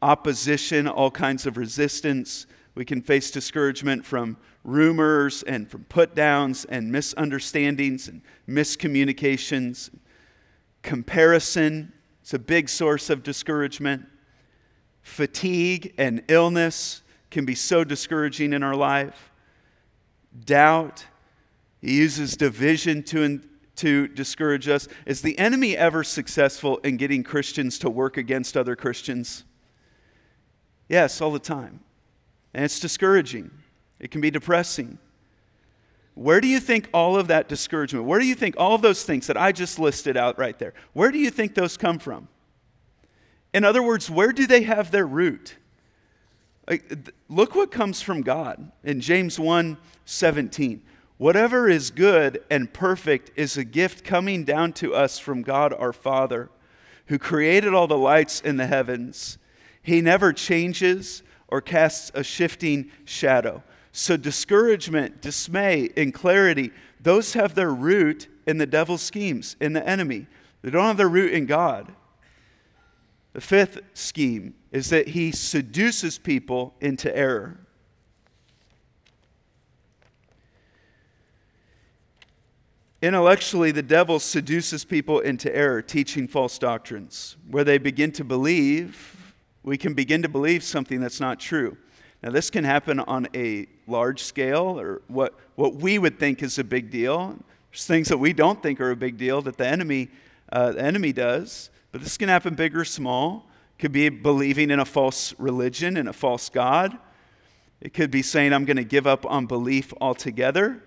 opposition, 0.00 0.86
all 0.86 1.10
kinds 1.10 1.46
of 1.46 1.56
resistance. 1.56 2.46
We 2.74 2.84
can 2.84 3.02
face 3.02 3.30
discouragement 3.30 4.04
from 4.04 4.36
rumors 4.64 5.42
and 5.44 5.70
from 5.70 5.84
put 5.84 6.14
downs 6.14 6.64
and 6.64 6.90
misunderstandings 6.90 8.08
and 8.08 8.22
miscommunications. 8.48 9.90
Comparison 10.82 11.92
is 12.24 12.34
a 12.34 12.38
big 12.38 12.68
source 12.68 13.10
of 13.10 13.22
discouragement. 13.22 14.06
Fatigue 15.02 15.94
and 15.98 16.22
illness 16.28 17.02
can 17.34 17.44
be 17.44 17.54
so 17.56 17.82
discouraging 17.82 18.52
in 18.52 18.62
our 18.62 18.76
life. 18.76 19.32
Doubt, 20.44 21.04
he 21.80 21.96
uses 21.96 22.36
division 22.36 23.02
to, 23.02 23.40
to 23.74 24.06
discourage 24.06 24.68
us. 24.68 24.86
Is 25.04 25.20
the 25.20 25.36
enemy 25.36 25.76
ever 25.76 26.04
successful 26.04 26.78
in 26.78 26.96
getting 26.96 27.24
Christians 27.24 27.76
to 27.80 27.90
work 27.90 28.16
against 28.16 28.56
other 28.56 28.76
Christians? 28.76 29.42
Yes, 30.88 31.20
all 31.20 31.32
the 31.32 31.40
time. 31.40 31.80
And 32.54 32.64
it's 32.64 32.78
discouraging, 32.78 33.50
it 33.98 34.12
can 34.12 34.20
be 34.20 34.30
depressing. 34.30 34.98
Where 36.14 36.40
do 36.40 36.46
you 36.46 36.60
think 36.60 36.88
all 36.94 37.16
of 37.16 37.26
that 37.26 37.48
discouragement, 37.48 38.06
where 38.06 38.20
do 38.20 38.26
you 38.26 38.36
think 38.36 38.54
all 38.56 38.76
of 38.76 38.82
those 38.82 39.02
things 39.02 39.26
that 39.26 39.36
I 39.36 39.50
just 39.50 39.80
listed 39.80 40.16
out 40.16 40.38
right 40.38 40.56
there, 40.56 40.72
where 40.92 41.10
do 41.10 41.18
you 41.18 41.30
think 41.30 41.56
those 41.56 41.76
come 41.76 41.98
from? 41.98 42.28
In 43.52 43.64
other 43.64 43.82
words, 43.82 44.08
where 44.08 44.30
do 44.30 44.46
they 44.46 44.62
have 44.62 44.92
their 44.92 45.06
root? 45.06 45.56
Look 47.28 47.54
what 47.54 47.70
comes 47.70 48.00
from 48.00 48.22
God 48.22 48.70
in 48.82 49.00
James 49.00 49.38
1 49.38 49.76
17. 50.06 50.82
Whatever 51.16 51.68
is 51.68 51.90
good 51.90 52.42
and 52.50 52.72
perfect 52.72 53.30
is 53.36 53.56
a 53.56 53.64
gift 53.64 54.04
coming 54.04 54.44
down 54.44 54.72
to 54.74 54.94
us 54.94 55.18
from 55.18 55.42
God 55.42 55.72
our 55.72 55.92
Father, 55.92 56.50
who 57.06 57.18
created 57.18 57.72
all 57.72 57.86
the 57.86 57.96
lights 57.96 58.40
in 58.40 58.56
the 58.56 58.66
heavens. 58.66 59.38
He 59.80 60.00
never 60.00 60.32
changes 60.32 61.22
or 61.48 61.60
casts 61.60 62.10
a 62.14 62.24
shifting 62.24 62.90
shadow. 63.04 63.62
So, 63.92 64.16
discouragement, 64.16 65.20
dismay, 65.20 65.90
and 65.96 66.12
clarity, 66.12 66.72
those 67.00 67.34
have 67.34 67.54
their 67.54 67.72
root 67.72 68.26
in 68.46 68.58
the 68.58 68.66
devil's 68.66 69.02
schemes, 69.02 69.56
in 69.60 69.72
the 69.72 69.86
enemy. 69.86 70.26
They 70.62 70.70
don't 70.70 70.86
have 70.86 70.96
their 70.96 71.08
root 71.08 71.32
in 71.32 71.46
God. 71.46 71.94
The 73.34 73.40
fifth 73.40 73.80
scheme 73.92 74.54
is 74.74 74.90
that 74.90 75.06
he 75.06 75.30
seduces 75.30 76.18
people 76.18 76.74
into 76.80 77.16
error. 77.16 77.56
Intellectually, 83.00 83.70
the 83.70 83.84
devil 83.84 84.18
seduces 84.18 84.84
people 84.84 85.20
into 85.20 85.54
error, 85.54 85.80
teaching 85.80 86.26
false 86.26 86.58
doctrines, 86.58 87.36
where 87.48 87.62
they 87.62 87.78
begin 87.78 88.10
to 88.12 88.24
believe, 88.24 89.32
we 89.62 89.78
can 89.78 89.94
begin 89.94 90.22
to 90.22 90.28
believe 90.28 90.64
something 90.64 91.00
that's 91.00 91.20
not 91.20 91.38
true. 91.38 91.76
Now, 92.20 92.30
this 92.30 92.50
can 92.50 92.64
happen 92.64 92.98
on 92.98 93.28
a 93.32 93.68
large 93.86 94.24
scale, 94.24 94.80
or 94.80 95.02
what, 95.06 95.38
what 95.54 95.76
we 95.76 96.00
would 96.00 96.18
think 96.18 96.42
is 96.42 96.58
a 96.58 96.64
big 96.64 96.90
deal. 96.90 97.38
There's 97.70 97.86
things 97.86 98.08
that 98.08 98.18
we 98.18 98.32
don't 98.32 98.60
think 98.60 98.80
are 98.80 98.90
a 98.90 98.96
big 98.96 99.18
deal 99.18 99.40
that 99.42 99.56
the 99.56 99.68
enemy, 99.68 100.08
uh, 100.50 100.72
the 100.72 100.82
enemy 100.82 101.12
does. 101.12 101.70
But 101.92 102.02
this 102.02 102.18
can 102.18 102.28
happen 102.28 102.56
big 102.56 102.76
or 102.76 102.84
small. 102.84 103.48
Could 103.78 103.92
be 103.92 104.08
believing 104.08 104.70
in 104.70 104.78
a 104.78 104.84
false 104.84 105.34
religion 105.38 105.96
and 105.96 106.08
a 106.08 106.12
false 106.12 106.48
God. 106.48 106.96
It 107.80 107.92
could 107.92 108.10
be 108.10 108.22
saying, 108.22 108.52
I'm 108.52 108.64
going 108.64 108.76
to 108.76 108.84
give 108.84 109.06
up 109.06 109.26
on 109.26 109.46
belief 109.46 109.92
altogether. 110.00 110.82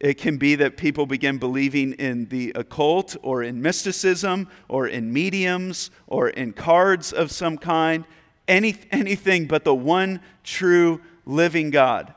It 0.00 0.14
can 0.14 0.36
be 0.36 0.54
that 0.54 0.76
people 0.76 1.06
begin 1.06 1.38
believing 1.38 1.94
in 1.94 2.26
the 2.26 2.52
occult 2.54 3.16
or 3.22 3.42
in 3.42 3.60
mysticism 3.60 4.48
or 4.68 4.86
in 4.86 5.12
mediums 5.12 5.90
or 6.06 6.28
in 6.28 6.52
cards 6.52 7.12
of 7.12 7.32
some 7.32 7.58
kind 7.58 8.04
any, 8.46 8.76
anything 8.90 9.46
but 9.46 9.64
the 9.64 9.74
one 9.74 10.20
true 10.44 11.00
living 11.26 11.70
God. 11.70 12.14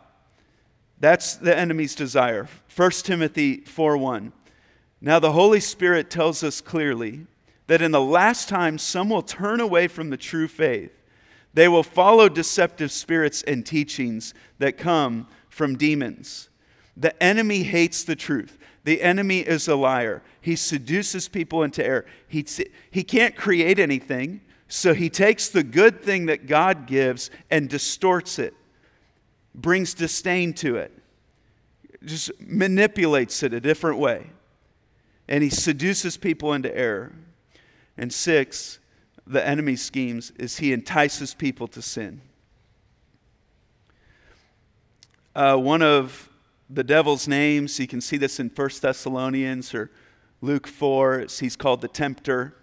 That's 1.00 1.36
the 1.36 1.58
enemy's 1.58 1.96
desire. 1.96 2.48
1 2.76 2.92
Timothy 2.92 3.62
4 3.62 3.98
1. 3.98 4.32
Now 5.02 5.18
the 5.18 5.32
Holy 5.32 5.60
Spirit 5.60 6.12
tells 6.12 6.44
us 6.44 6.62
clearly 6.62 7.26
that 7.72 7.82
in 7.82 7.92
the 7.92 8.02
last 8.02 8.50
time 8.50 8.78
some 8.78 9.10
will 9.10 9.22
turn 9.22 9.62
away 9.62 9.88
from 9.88 10.10
the 10.10 10.18
true 10.18 10.50
faith. 10.50 10.92
They 11.54 11.70
will 11.70 11.84
follow 11.84 12.28
deceptive 12.28 12.92
spirits 12.92 13.44
and 13.44 13.66
teachings 13.66 14.34
that 14.60 14.78
come 14.78 15.26
from 15.48 15.78
demons. 15.78 16.50
The 16.98 17.24
enemy 17.24 17.64
hates 17.64 18.04
the 18.04 18.18
truth. 18.18 18.58
The 18.84 19.02
enemy 19.02 19.40
is 19.40 19.70
a 19.70 19.78
liar. 19.78 20.22
He 20.42 20.58
seduces 20.58 21.30
people 21.30 21.64
into 21.64 21.82
error. 21.82 22.06
He, 22.28 22.46
he 22.92 23.06
can't 23.06 23.38
create 23.38 23.80
anything. 23.80 24.42
So 24.68 24.94
he 24.94 25.10
takes 25.10 25.48
the 25.48 25.64
good 25.64 26.02
thing 26.02 26.26
that 26.26 26.48
God 26.48 26.88
gives 26.88 27.32
and 27.50 27.70
distorts 27.70 28.38
it, 28.38 28.54
brings 29.56 29.94
disdain 29.94 30.52
to 30.56 30.76
it, 30.76 30.92
just 32.04 32.32
manipulates 32.42 33.44
it 33.44 33.54
a 33.54 33.62
different 33.62 33.98
way. 33.98 34.30
And 35.30 35.42
he 35.42 35.50
seduces 35.50 36.18
people 36.18 36.52
into 36.52 36.78
error. 36.78 37.14
And 37.98 38.12
six, 38.12 38.80
the 39.28 39.46
enemy's 39.46 39.82
schemes 39.82 40.32
is 40.38 40.58
he 40.58 40.74
entices 40.74 41.34
people 41.34 41.68
to 41.70 41.82
sin. 41.82 42.22
Uh, 45.36 45.56
one 45.56 45.82
of 45.82 46.30
the 46.70 46.84
devil's 46.84 47.28
names, 47.28 47.80
you 47.80 47.88
can 47.88 48.02
see 48.02 48.18
this 48.18 48.40
in 48.40 48.50
1 48.50 48.70
Thessalonians 48.82 49.74
or 49.74 49.92
Luke 50.42 50.68
4, 50.68 51.28
he's 51.40 51.56
called 51.56 51.82
the 51.82 51.88
tempter 51.88 52.56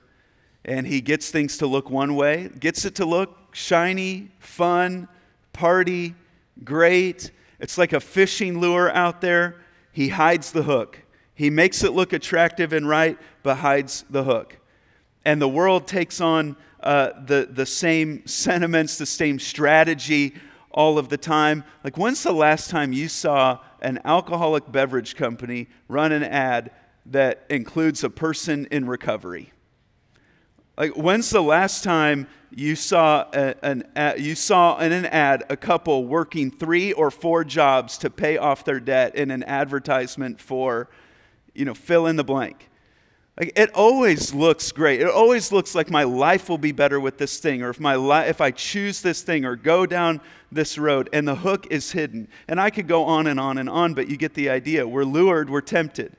and 0.64 0.86
he 0.86 1.00
gets 1.00 1.30
things 1.30 1.56
to 1.58 1.66
look 1.66 1.88
one 1.88 2.14
way, 2.14 2.50
gets 2.60 2.84
it 2.84 2.94
to 2.96 3.06
look 3.06 3.54
shiny, 3.54 4.30
fun, 4.38 5.08
party, 5.52 6.14
great. 6.64 7.30
It's 7.58 7.78
like 7.78 7.92
a 7.92 8.00
fishing 8.00 8.60
lure 8.60 8.90
out 8.90 9.20
there. 9.20 9.56
He 9.92 10.08
hides 10.08 10.52
the 10.52 10.64
hook. 10.64 11.02
He 11.34 11.50
makes 11.50 11.82
it 11.84 11.92
look 11.92 12.12
attractive 12.12 12.72
and 12.72 12.88
right, 12.88 13.18
but 13.42 13.56
hides 13.56 14.04
the 14.10 14.24
hook. 14.24 14.58
And 15.28 15.42
the 15.42 15.48
world 15.48 15.86
takes 15.86 16.22
on 16.22 16.56
uh, 16.82 17.10
the, 17.26 17.46
the 17.50 17.66
same 17.66 18.26
sentiments, 18.26 18.96
the 18.96 19.04
same 19.04 19.38
strategy 19.38 20.34
all 20.70 20.96
of 20.96 21.10
the 21.10 21.18
time. 21.18 21.64
Like, 21.84 21.98
when's 21.98 22.22
the 22.22 22.32
last 22.32 22.70
time 22.70 22.94
you 22.94 23.08
saw 23.08 23.58
an 23.82 24.00
alcoholic 24.06 24.72
beverage 24.72 25.16
company 25.16 25.68
run 25.86 26.12
an 26.12 26.24
ad 26.24 26.70
that 27.04 27.44
includes 27.50 28.02
a 28.04 28.08
person 28.08 28.68
in 28.70 28.86
recovery? 28.86 29.52
Like, 30.78 30.92
when's 30.92 31.28
the 31.28 31.42
last 31.42 31.84
time 31.84 32.26
you 32.50 32.74
saw, 32.74 33.26
a, 33.34 33.54
an, 33.62 33.84
a, 33.96 34.18
you 34.18 34.34
saw 34.34 34.78
in 34.78 34.92
an 34.92 35.04
ad 35.04 35.44
a 35.50 35.58
couple 35.58 36.06
working 36.06 36.50
three 36.50 36.94
or 36.94 37.10
four 37.10 37.44
jobs 37.44 37.98
to 37.98 38.08
pay 38.08 38.38
off 38.38 38.64
their 38.64 38.80
debt 38.80 39.14
in 39.14 39.30
an 39.30 39.42
advertisement 39.42 40.40
for, 40.40 40.88
you 41.52 41.66
know, 41.66 41.74
fill 41.74 42.06
in 42.06 42.16
the 42.16 42.24
blank? 42.24 42.67
Like, 43.38 43.52
it 43.54 43.72
always 43.72 44.34
looks 44.34 44.72
great. 44.72 45.00
It 45.00 45.08
always 45.08 45.52
looks 45.52 45.74
like 45.74 45.90
my 45.90 46.02
life 46.02 46.48
will 46.48 46.58
be 46.58 46.72
better 46.72 46.98
with 46.98 47.18
this 47.18 47.38
thing, 47.38 47.62
or 47.62 47.70
if, 47.70 47.78
my 47.78 47.94
li- 47.94 48.28
if 48.28 48.40
I 48.40 48.50
choose 48.50 49.00
this 49.00 49.22
thing, 49.22 49.44
or 49.44 49.54
go 49.54 49.86
down 49.86 50.20
this 50.50 50.76
road, 50.76 51.08
and 51.12 51.28
the 51.28 51.36
hook 51.36 51.66
is 51.70 51.92
hidden. 51.92 52.28
And 52.48 52.60
I 52.60 52.70
could 52.70 52.88
go 52.88 53.04
on 53.04 53.28
and 53.28 53.38
on 53.38 53.58
and 53.58 53.68
on, 53.68 53.94
but 53.94 54.08
you 54.08 54.16
get 54.16 54.34
the 54.34 54.50
idea. 54.50 54.88
We're 54.88 55.04
lured, 55.04 55.50
we're 55.50 55.60
tempted. 55.60 56.16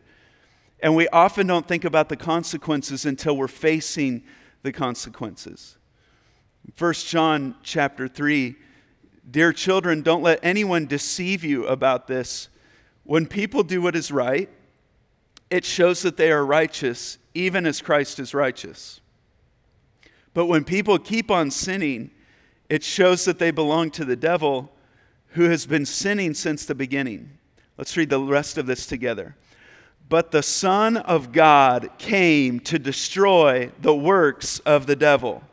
And 0.81 0.95
we 0.95 1.09
often 1.09 1.45
don't 1.45 1.67
think 1.67 1.83
about 1.83 2.07
the 2.07 2.15
consequences 2.15 3.05
until 3.05 3.35
we're 3.35 3.49
facing 3.49 4.23
the 4.63 4.71
consequences. 4.71 5.77
1 6.77 6.93
John 6.93 7.55
chapter 7.63 8.07
3 8.07 8.55
Dear 9.29 9.53
children, 9.53 10.01
don't 10.01 10.23
let 10.23 10.39
anyone 10.41 10.87
deceive 10.87 11.43
you 11.43 11.67
about 11.67 12.07
this. 12.07 12.49
When 13.03 13.27
people 13.27 13.61
do 13.61 13.79
what 13.79 13.95
is 13.95 14.09
right, 14.09 14.49
it 15.49 15.65
shows 15.65 16.01
that 16.03 16.17
they 16.17 16.31
are 16.31 16.45
righteous, 16.45 17.17
even 17.33 17.65
as 17.65 17.81
Christ 17.81 18.19
is 18.19 18.33
righteous. 18.33 19.01
But 20.33 20.45
when 20.45 20.63
people 20.63 20.99
keep 20.99 21.31
on 21.31 21.51
sinning, 21.51 22.11
it 22.69 22.83
shows 22.83 23.25
that 23.25 23.39
they 23.39 23.51
belong 23.51 23.91
to 23.91 24.05
the 24.05 24.15
devil 24.15 24.71
who 25.29 25.43
has 25.43 25.65
been 25.65 25.85
sinning 25.85 26.33
since 26.33 26.65
the 26.65 26.75
beginning. 26.75 27.31
Let's 27.77 27.97
read 27.97 28.09
the 28.09 28.21
rest 28.21 28.57
of 28.57 28.65
this 28.65 28.85
together. 28.85 29.35
But 30.07 30.31
the 30.31 30.43
Son 30.43 30.97
of 30.97 31.31
God 31.31 31.89
came 31.97 32.59
to 32.61 32.79
destroy 32.79 33.71
the 33.79 33.95
works 33.95 34.59
of 34.59 34.87
the 34.87 34.95
devil. 34.95 35.43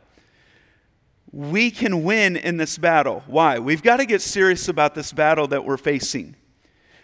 We 1.31 1.69
can 1.69 2.03
win 2.03 2.35
in 2.35 2.57
this 2.57 2.77
battle. 2.77 3.23
Why? 3.27 3.59
We've 3.59 3.83
got 3.83 3.97
to 3.97 4.05
get 4.05 4.21
serious 4.21 4.67
about 4.67 4.95
this 4.95 5.13
battle 5.13 5.47
that 5.47 5.63
we're 5.63 5.77
facing. 5.77 6.35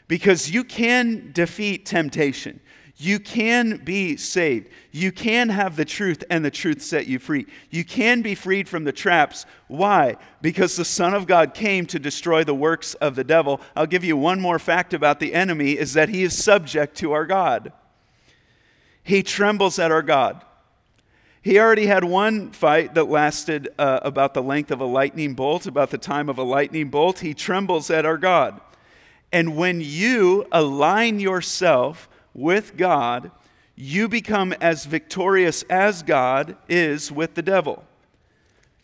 Because 0.08 0.50
you 0.50 0.64
can 0.64 1.32
defeat 1.32 1.86
temptation. 1.86 2.60
You 3.04 3.20
can 3.20 3.82
be 3.84 4.16
saved. 4.16 4.70
You 4.94 5.12
can 5.12 5.50
have 5.50 5.76
the 5.76 5.84
truth, 5.84 6.24
and 6.30 6.46
the 6.46 6.50
truth 6.50 6.82
set 6.82 7.06
you 7.06 7.20
free. 7.20 7.48
You 7.70 7.84
can 7.84 8.22
be 8.22 8.34
freed 8.34 8.70
from 8.70 8.86
the 8.86 8.94
traps. 8.94 9.46
Why? 9.68 10.16
Because 10.42 10.78
the 10.78 10.86
Son 10.86 11.14
of 11.14 11.28
God 11.28 11.54
came 11.54 11.86
to 11.88 12.00
destroy 12.00 12.46
the 12.46 12.56
works 12.56 12.94
of 12.94 13.16
the 13.16 13.26
devil. 13.26 13.60
I'll 13.76 13.88
give 13.88 14.06
you 14.06 14.16
one 14.16 14.40
more 14.40 14.58
fact 14.58 14.94
about 14.94 15.20
the 15.20 15.34
enemy 15.34 15.72
is 15.72 15.96
that 15.96 16.08
he 16.08 16.24
is 16.24 16.42
subject 16.42 16.96
to 17.00 17.12
our 17.12 17.26
God. 17.26 17.74
He 19.04 19.22
trembles 19.22 19.80
at 19.80 19.92
our 19.92 20.02
God. 20.02 20.42
He 21.42 21.60
already 21.60 21.88
had 21.88 22.06
one 22.06 22.52
fight 22.52 22.94
that 22.94 23.10
lasted 23.10 23.68
uh, 23.78 24.00
about 24.04 24.34
the 24.34 24.42
length 24.42 24.72
of 24.72 24.80
a 24.80 24.86
lightning 24.86 25.34
bolt, 25.34 25.66
about 25.66 25.90
the 25.90 25.98
time 25.98 26.30
of 26.30 26.38
a 26.38 26.44
lightning 26.44 26.88
bolt. 26.88 27.20
He 27.20 27.34
trembles 27.34 27.90
at 27.90 28.06
our 28.06 28.18
God. 28.18 28.62
And 29.34 29.58
when 29.58 29.82
you 29.82 30.46
align 30.54 31.20
yourself 31.20 32.08
with 32.34 32.78
God, 32.78 33.32
you 33.76 34.08
become 34.08 34.54
as 34.54 34.86
victorious 34.86 35.64
as 35.64 36.04
God 36.04 36.58
is 36.70 37.12
with 37.12 37.34
the 37.34 37.42
devil. 37.42 37.84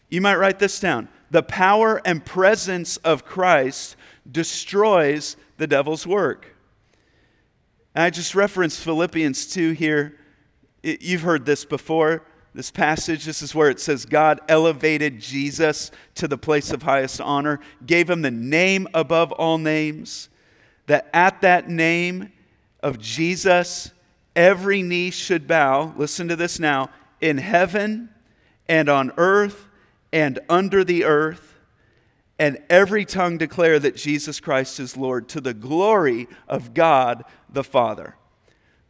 You 0.10 0.22
might 0.22 0.38
write 0.38 0.60
this 0.60 0.80
down. 0.80 1.10
The 1.32 1.44
power 1.44 2.02
and 2.06 2.26
presence 2.26 2.98
of 2.98 3.24
Christ 3.26 3.96
destroys 4.30 5.38
the 5.58 5.68
devil's 5.68 6.08
work. 6.08 6.56
I 7.96 8.10
just 8.10 8.34
referenced 8.34 8.84
Philippians 8.84 9.48
2 9.48 9.72
here. 9.72 10.18
You've 10.82 11.22
heard 11.22 11.46
this 11.46 11.66
before. 11.66 12.24
This 12.56 12.72
passage, 12.72 13.26
this 13.26 13.44
is 13.44 13.54
where 13.54 13.70
it 13.70 13.80
says 13.80 14.06
God 14.06 14.40
elevated 14.50 15.20
Jesus 15.20 15.92
to 16.16 16.28
the 16.28 16.38
place 16.38 16.72
of 16.72 16.82
highest 16.82 17.22
honor, 17.22 17.60
gave 17.86 18.10
him 18.10 18.24
the 18.24 18.32
name 18.32 18.88
above 18.96 19.32
all 19.34 19.60
names, 19.60 20.30
that 20.88 21.10
at 21.14 21.42
that 21.42 21.70
name 21.70 22.32
of 22.82 23.00
Jesus, 23.00 23.92
every 24.36 24.82
knee 24.82 25.12
should 25.12 25.48
bow, 25.48 25.94
listen 25.98 26.28
to 26.28 26.36
this 26.36 26.60
now, 26.60 26.90
in 27.22 27.38
heaven 27.38 28.10
and 28.68 28.90
on 28.90 29.12
earth 29.18 29.68
and 30.12 30.40
under 30.50 30.84
the 30.84 31.04
earth, 31.04 31.56
and 32.38 32.58
every 32.70 33.04
tongue 33.04 33.38
declare 33.38 33.80
that 33.80 33.96
Jesus 33.96 34.40
Christ 34.40 34.80
is 34.80 34.96
Lord 34.96 35.28
to 35.30 35.42
the 35.42 35.54
glory 35.54 36.28
of 36.48 36.74
God 36.74 37.24
the 37.50 37.64
Father. 37.64 38.16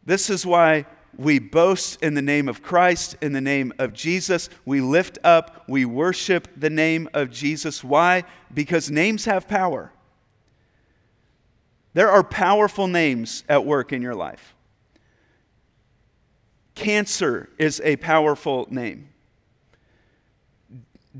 This 0.04 0.30
is 0.30 0.46
why 0.46 0.86
we 1.16 1.38
boast 1.38 2.00
in 2.02 2.14
the 2.14 2.22
name 2.22 2.48
of 2.48 2.62
Christ, 2.62 3.16
in 3.20 3.32
the 3.32 3.40
name 3.40 3.72
of 3.78 3.92
Jesus. 3.92 4.48
We 4.64 4.80
lift 4.80 5.18
up, 5.24 5.64
we 5.68 5.84
worship 5.84 6.48
the 6.56 6.70
name 6.70 7.08
of 7.12 7.30
Jesus. 7.30 7.82
Why? 7.82 8.24
Because 8.54 8.90
names 8.90 9.24
have 9.24 9.48
power. 9.48 9.92
There 11.92 12.10
are 12.10 12.22
powerful 12.22 12.86
names 12.86 13.44
at 13.48 13.64
work 13.64 13.92
in 13.92 14.02
your 14.02 14.14
life. 14.14 14.54
Cancer 16.74 17.48
is 17.58 17.80
a 17.84 17.96
powerful 17.96 18.66
name. 18.70 19.08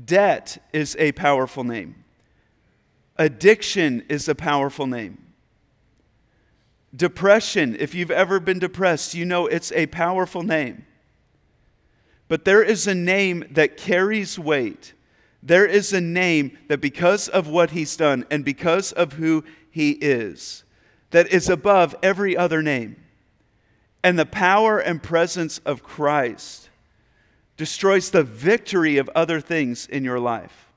Debt 0.05 0.63
is 0.71 0.95
a 0.97 1.11
powerful 1.11 1.63
name. 1.63 2.03
Addiction 3.17 4.03
is 4.07 4.27
a 4.27 4.35
powerful 4.35 4.87
name. 4.87 5.17
Depression, 6.95 7.75
if 7.79 7.93
you've 7.93 8.11
ever 8.11 8.39
been 8.39 8.59
depressed, 8.59 9.13
you 9.13 9.25
know 9.25 9.47
it's 9.47 9.71
a 9.73 9.85
powerful 9.87 10.43
name. 10.43 10.85
But 12.27 12.45
there 12.45 12.63
is 12.63 12.87
a 12.87 12.95
name 12.95 13.45
that 13.51 13.77
carries 13.77 14.39
weight. 14.39 14.93
There 15.43 15.65
is 15.65 15.91
a 15.91 16.01
name 16.01 16.57
that, 16.67 16.81
because 16.81 17.27
of 17.27 17.47
what 17.47 17.71
he's 17.71 17.95
done 17.97 18.25
and 18.29 18.45
because 18.45 18.91
of 18.91 19.13
who 19.13 19.43
he 19.71 19.91
is, 19.91 20.63
that 21.09 21.31
is 21.33 21.49
above 21.49 21.95
every 22.03 22.37
other 22.37 22.61
name. 22.61 22.95
And 24.03 24.17
the 24.17 24.25
power 24.25 24.79
and 24.79 25.01
presence 25.01 25.59
of 25.59 25.83
Christ 25.83 26.69
destroys 27.57 28.11
the 28.11 28.23
victory 28.23 28.97
of 28.97 29.09
other 29.15 29.39
things 29.39 29.85
in 29.87 30.03
your 30.03 30.19
life. 30.19 30.67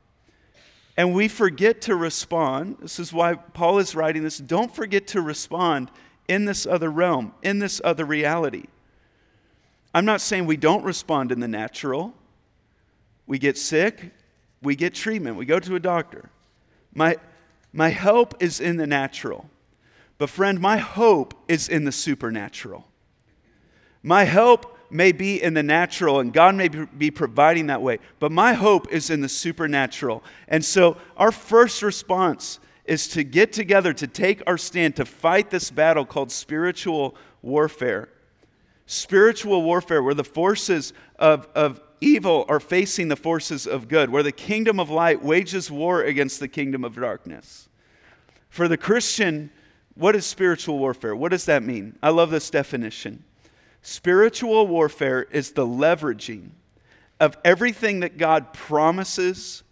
And 0.97 1.15
we 1.15 1.29
forget 1.29 1.81
to 1.83 1.97
respond. 1.97 2.77
This 2.81 2.99
is 2.99 3.13
why 3.13 3.35
Paul 3.35 3.79
is 3.79 3.95
writing 3.95 4.23
this. 4.23 4.39
Don't 4.39 4.75
forget 4.75 5.07
to 5.09 5.21
respond 5.21 5.91
in 6.29 6.45
this 6.45 6.67
other 6.67 6.91
realm, 6.91 7.35
in 7.43 7.59
this 7.59 7.81
other 7.85 8.05
reality. 8.05 8.65
I'm 9.93 10.05
not 10.05 10.21
saying 10.21 10.47
we 10.47 10.57
don't 10.57 10.85
respond 10.85 11.33
in 11.33 11.41
the 11.41 11.49
natural. 11.49 12.15
We 13.27 13.39
get 13.39 13.57
sick, 13.57 14.13
we 14.65 14.75
get 14.75 14.95
treatment, 14.95 15.37
we 15.37 15.47
go 15.47 15.61
to 15.61 15.77
a 15.77 15.81
doctor. 15.81 16.31
My, 16.95 17.17
my 17.73 17.91
help 17.91 18.43
is 18.43 18.61
in 18.61 18.77
the 18.77 18.87
natural. 18.87 19.49
But, 20.19 20.31
friend, 20.31 20.61
my 20.61 20.79
hope 20.79 21.35
is 21.49 21.69
in 21.69 21.85
the 21.85 21.93
supernatural. 21.93 22.87
My 24.03 24.25
help 24.25 24.79
may 24.91 25.13
be 25.13 25.43
in 25.43 25.55
the 25.55 25.63
natural, 25.63 26.21
and 26.21 26.33
God 26.33 26.55
may 26.55 26.69
be 26.69 27.11
providing 27.11 27.67
that 27.67 27.83
way, 27.83 27.99
but 28.21 28.31
my 28.31 28.53
hope 28.53 28.93
is 28.93 29.11
in 29.11 29.21
the 29.23 29.29
supernatural. 29.29 30.23
And 30.47 30.65
so, 30.65 30.97
our 31.17 31.33
first 31.33 31.83
response 31.83 32.61
is 32.85 33.09
to 33.09 33.25
get 33.25 33.53
together, 33.53 33.93
to 33.95 34.07
take 34.07 34.43
our 34.47 34.59
stand, 34.59 34.95
to 34.97 35.05
fight 35.05 35.51
this 35.51 35.71
battle 35.71 36.05
called 36.05 36.31
spiritual 36.31 37.17
warfare. 37.43 38.09
Spiritual 38.87 39.63
warfare, 39.63 40.03
where 40.03 40.15
the 40.15 40.23
forces 40.23 40.93
of, 41.19 41.49
of 41.55 41.81
evil 42.05 42.45
are 42.49 42.61
facing 42.61 43.09
the 43.09 43.17
forces 43.17 43.67
of 43.67 43.89
good, 43.89 44.11
where 44.11 44.23
the 44.23 44.33
kingdom 44.33 44.79
of 44.79 44.91
light 44.91 45.23
wages 45.23 45.71
war 45.71 46.03
against 46.03 46.41
the 46.41 46.49
kingdom 46.49 46.85
of 46.85 46.95
darkness. 46.95 47.69
For 48.49 48.69
the 48.69 48.77
Christian, 48.77 49.51
what 49.95 50.15
is 50.15 50.27
spiritual 50.27 50.79
warfare? 50.79 51.17
What 51.17 51.31
does 51.31 51.47
that 51.47 51.63
mean? 51.63 51.99
I 52.03 52.11
love 52.11 52.31
this 52.31 52.51
definition. 52.51 53.25
Spiritual 53.83 54.67
warfare 54.67 55.23
is 55.23 55.53
the 55.53 55.67
leveraging 55.67 56.51
of 57.21 57.37
everything 57.45 58.01
that 58.01 58.19
God 58.19 58.53
promises 58.53 59.63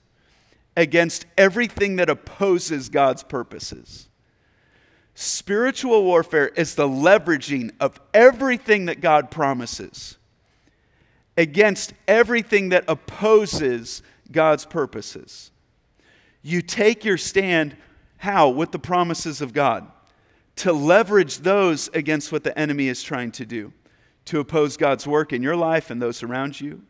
against 0.77 1.27
everything 1.37 1.97
that 1.97 2.09
opposes 2.09 2.88
God's 2.88 3.23
purposes. 3.23 4.09
Spiritual 5.14 6.05
warfare 6.05 6.49
is 6.49 6.75
the 6.75 6.88
leveraging 6.88 7.73
of 7.79 8.01
everything 8.14 8.87
that 8.87 9.01
God 9.01 9.31
promises 9.31 10.16
against 11.37 11.95
everything 12.07 12.71
that 12.71 12.85
opposes 12.88 14.03
God's 14.31 14.64
purposes. 14.66 15.51
You 16.42 16.61
take 16.62 17.05
your 17.05 17.18
stand, 17.18 17.77
how? 18.18 18.49
With 18.49 18.73
the 18.73 18.79
promises 18.79 19.40
of 19.40 19.53
God. 19.53 19.90
To 20.57 20.73
leverage 20.73 21.38
those 21.38 21.88
against 21.95 22.33
what 22.33 22.45
the 22.45 22.57
enemy 22.59 22.88
is 22.88 23.03
trying 23.03 23.33
to 23.33 23.47
do, 23.47 23.73
to 24.27 24.40
oppose 24.40 24.77
God's 24.77 25.07
work 25.07 25.33
in 25.33 25.42
your 25.42 25.57
life 25.57 25.90
and 25.90 26.03
those 26.03 26.23
around 26.23 26.61
you. 26.61 26.83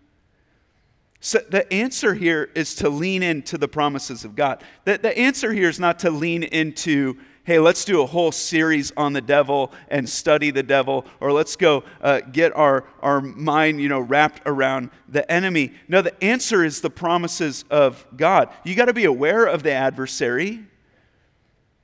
So 1.20 1.38
the 1.48 1.72
answer 1.72 2.14
here 2.14 2.50
is 2.57 2.74
to 2.76 2.88
lean 2.88 3.22
into 3.22 3.57
the 3.57 3.68
promises 3.68 4.24
of 4.24 4.35
God. 4.35 4.64
The, 4.85 4.98
the 4.98 5.16
answer 5.16 5.52
here 5.52 5.68
is 5.68 5.78
not 5.78 6.00
to 6.00 6.11
lean 6.11 6.42
into 6.42 7.16
hey, 7.44 7.59
let's 7.59 7.85
do 7.85 8.02
a 8.02 8.07
whole 8.07 8.31
series 8.31 8.92
on 8.96 9.12
the 9.12 9.20
devil 9.20 9.72
and 9.88 10.09
study 10.09 10.50
the 10.50 10.62
devil, 10.62 11.05
or 11.20 11.33
let's 11.33 11.57
go 11.57 11.83
uh, 12.00 12.20
get 12.20 12.55
our, 12.55 12.85
our 13.00 13.20
mind, 13.20 13.81
you 13.81 13.88
know, 13.88 14.00
wrapped 14.00 14.42
around 14.46 14.90
the 15.09 15.31
enemy. 15.31 15.72
No, 15.88 16.02
the 16.02 16.22
answer 16.22 16.64
is 16.64 16.81
the 16.81 16.90
promises 16.90 17.64
of 17.70 18.07
God. 18.16 18.48
You 18.64 18.74
got 18.76 18.85
to 18.85 18.92
be 18.92 19.05
aware 19.07 19.44
of 19.44 19.62
the 19.62 19.72
adversary. 19.72 20.64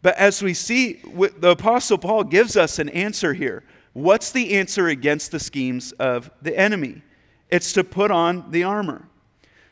But 0.01 0.16
as 0.16 0.42
we 0.42 0.55
see, 0.55 1.03
the 1.03 1.51
Apostle 1.51 1.99
Paul 1.99 2.23
gives 2.25 2.57
us 2.57 2.79
an 2.79 2.88
answer 2.90 3.35
here. 3.35 3.64
What's 3.94 4.31
the 4.31 4.57
answer 4.57 4.87
against 4.87 5.33
the 5.33 5.40
schemes 5.40 5.90
of 5.92 6.31
the 6.40 6.57
enemy? 6.57 7.03
It's 7.51 7.73
to 7.73 7.83
put 7.83 8.12
on 8.12 8.53
the 8.53 8.62
armor. 8.62 9.09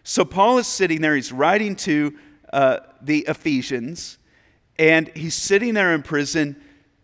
So 0.03 0.25
Paul 0.25 0.59
is 0.59 0.66
sitting 0.66 1.01
there, 1.01 1.14
he's 1.14 1.31
writing 1.31 1.77
to 1.77 2.16
uh, 2.53 2.79
the 3.03 3.20
Ephesians 3.29 4.18
and 4.79 5.09
he's 5.15 5.35
sitting 5.35 5.75
there 5.75 5.95
in 5.95 6.03
prison, 6.03 6.57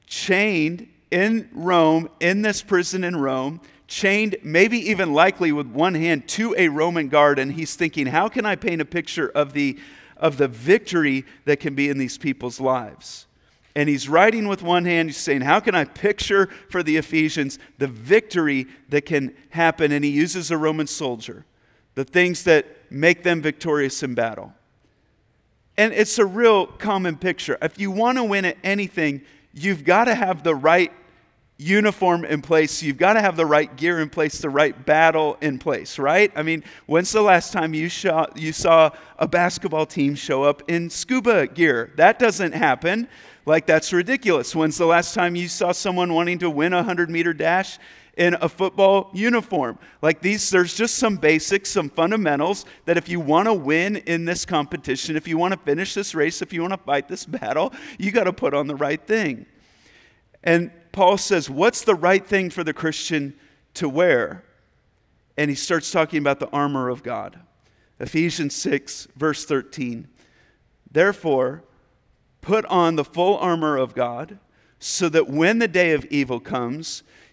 chained 0.07 0.89
in 1.11 1.49
Rome, 1.53 2.09
in 2.21 2.43
this 2.43 2.63
prison 2.63 3.05
in 3.05 3.17
Rome, 3.17 3.61
chained, 3.87 4.37
maybe 4.43 4.79
even 4.91 5.13
likely 5.13 5.53
with 5.53 5.67
one 5.67 5.95
hand 5.95 6.27
to 6.29 6.55
a 6.57 6.69
Roman 6.69 7.09
guard. 7.09 7.39
And 7.39 7.53
he's 7.53 7.75
thinking, 7.75 8.07
how 8.07 8.29
can 8.29 8.47
I 8.47 8.57
paint 8.57 8.81
a 8.81 8.87
picture 8.87 9.29
of 9.29 9.53
the, 9.53 9.79
of 10.17 10.39
the 10.39 10.49
victory 10.49 11.25
that 11.45 11.61
can 11.61 11.75
be 11.75 11.89
in 11.89 11.99
these 11.99 12.19
people's 12.19 12.61
lives? 12.61 13.27
And 13.75 13.89
he's 13.89 14.09
writing 14.09 14.49
with 14.49 14.63
one 14.63 14.85
hand, 14.85 15.09
he's 15.09 15.17
saying, 15.17 15.41
How 15.41 15.59
can 15.59 15.75
I 15.75 15.85
picture 15.85 16.51
for 16.69 16.83
the 16.83 16.99
Ephesians 16.99 17.59
the 17.79 17.87
victory 17.87 18.67
that 18.91 19.07
can 19.07 19.35
happen? 19.49 19.93
And 19.93 20.05
he 20.05 20.11
uses 20.11 20.51
a 20.51 20.59
Roman 20.59 20.87
soldier, 20.87 21.47
the 21.95 22.05
things 22.05 22.45
that 22.45 22.67
make 22.91 23.23
them 23.23 23.41
victorious 23.41 24.03
in 24.03 24.15
battle. 24.15 24.53
And 25.77 25.93
it's 25.93 26.19
a 26.19 26.27
real 26.27 26.67
common 26.67 27.17
picture. 27.17 27.57
If 27.63 27.79
you 27.79 27.91
want 27.91 28.19
to 28.19 28.25
win 28.25 28.45
at 28.45 28.59
anything, 28.63 29.23
you've 29.55 29.85
got 29.85 30.05
to 30.05 30.15
have 30.15 30.43
the 30.43 30.55
right 30.55 30.93
uniform 31.63 32.25
in 32.25 32.43
place. 32.43 32.83
You've 32.83 32.99
got 32.99 33.15
to 33.15 33.21
have 33.21 33.37
the 33.37 33.47
right 33.47 33.75
gear 33.77 34.01
in 34.01 34.11
place, 34.11 34.39
the 34.39 34.51
right 34.51 34.85
battle 34.85 35.39
in 35.41 35.59
place, 35.59 35.99
right? 35.99 36.33
I 36.35 36.43
mean, 36.43 36.65
when's 36.87 37.13
the 37.13 37.23
last 37.23 37.53
time 37.53 37.73
you, 37.73 37.89
saw, 37.89 38.27
you 38.35 38.53
saw 38.53 38.91
a 39.19 39.29
basketball 39.29 39.87
team 39.87 40.15
show 40.15 40.43
up 40.43 40.63
in 40.69 40.91
scuba 40.91 41.47
gear? 41.47 41.93
That 41.97 42.19
doesn't 42.19 42.53
happen. 42.53 43.09
Like, 43.47 43.67
that's 43.67 43.93
ridiculous. 43.93 44.55
When's 44.55 44.79
the 44.79 44.87
last 44.87 45.15
time 45.15 45.37
you 45.37 45.49
saw 45.49 45.73
someone 45.73 46.13
wanting 46.13 46.39
to 46.41 46.51
win 46.51 46.73
a 46.73 46.77
100 46.77 47.11
meter 47.11 47.33
dash 47.33 47.79
in 48.17 48.35
a 48.41 48.49
football 48.49 49.11
uniform. 49.15 49.79
Like 50.03 50.21
these, 50.21 50.51
there's 50.51 50.75
just 50.75 50.97
some 50.97 51.17
basics, 51.17 51.71
some 51.71 51.89
fundamentals 51.89 52.67
that 52.85 52.97
if 52.97 53.09
you 53.09 53.21
want 53.21 53.47
to 53.47 53.55
win 53.55 53.97
in 53.97 54.25
this 54.25 54.45
competition, 54.45 55.17
if 55.17 55.27
you 55.27 55.39
want 55.39 55.55
to 55.55 55.61
finish 55.61 55.95
this 55.95 56.15
race, 56.15 56.43
if 56.43 56.53
you 56.53 56.61
want 56.61 56.75
to 56.75 56.79
fight 56.79 57.09
this 57.09 57.25
battle, 57.27 57.73
you 57.99 58.11
got 58.11 58.25
to 58.25 58.33
put 58.33 58.55
on 58.55 58.67
the 58.67 58.77
right 58.77 59.05
thing. 59.07 59.47
And 60.45 60.71
Paul 60.93 61.17
says, 61.17 61.49
What's 61.49 61.83
the 61.83 61.95
right 61.95 62.25
thing 62.25 62.51
for 62.51 62.65
the 62.65 62.75
Christian 62.75 63.35
to 63.75 63.89
wear? 63.89 64.45
And 65.37 65.49
he 65.49 65.55
starts 65.55 65.91
talking 65.91 66.19
about 66.19 66.41
the 66.41 66.49
armor 66.51 66.91
of 66.91 67.03
God. 67.03 67.41
Ephesians 67.99 68.55
6, 68.57 69.09
verse 69.17 69.47
13. 69.47 70.09
Therefore, 70.91 71.63
put 72.43 72.67
on 72.67 72.97
the 72.97 73.05
full 73.05 73.39
armor 73.39 73.79
of 73.79 73.95
God, 73.95 74.39
so 74.79 75.09
that 75.09 75.29
when 75.31 75.61
the 75.61 75.69
day 75.69 75.93
of 75.93 76.05
evil 76.07 76.41
comes, 76.41 77.05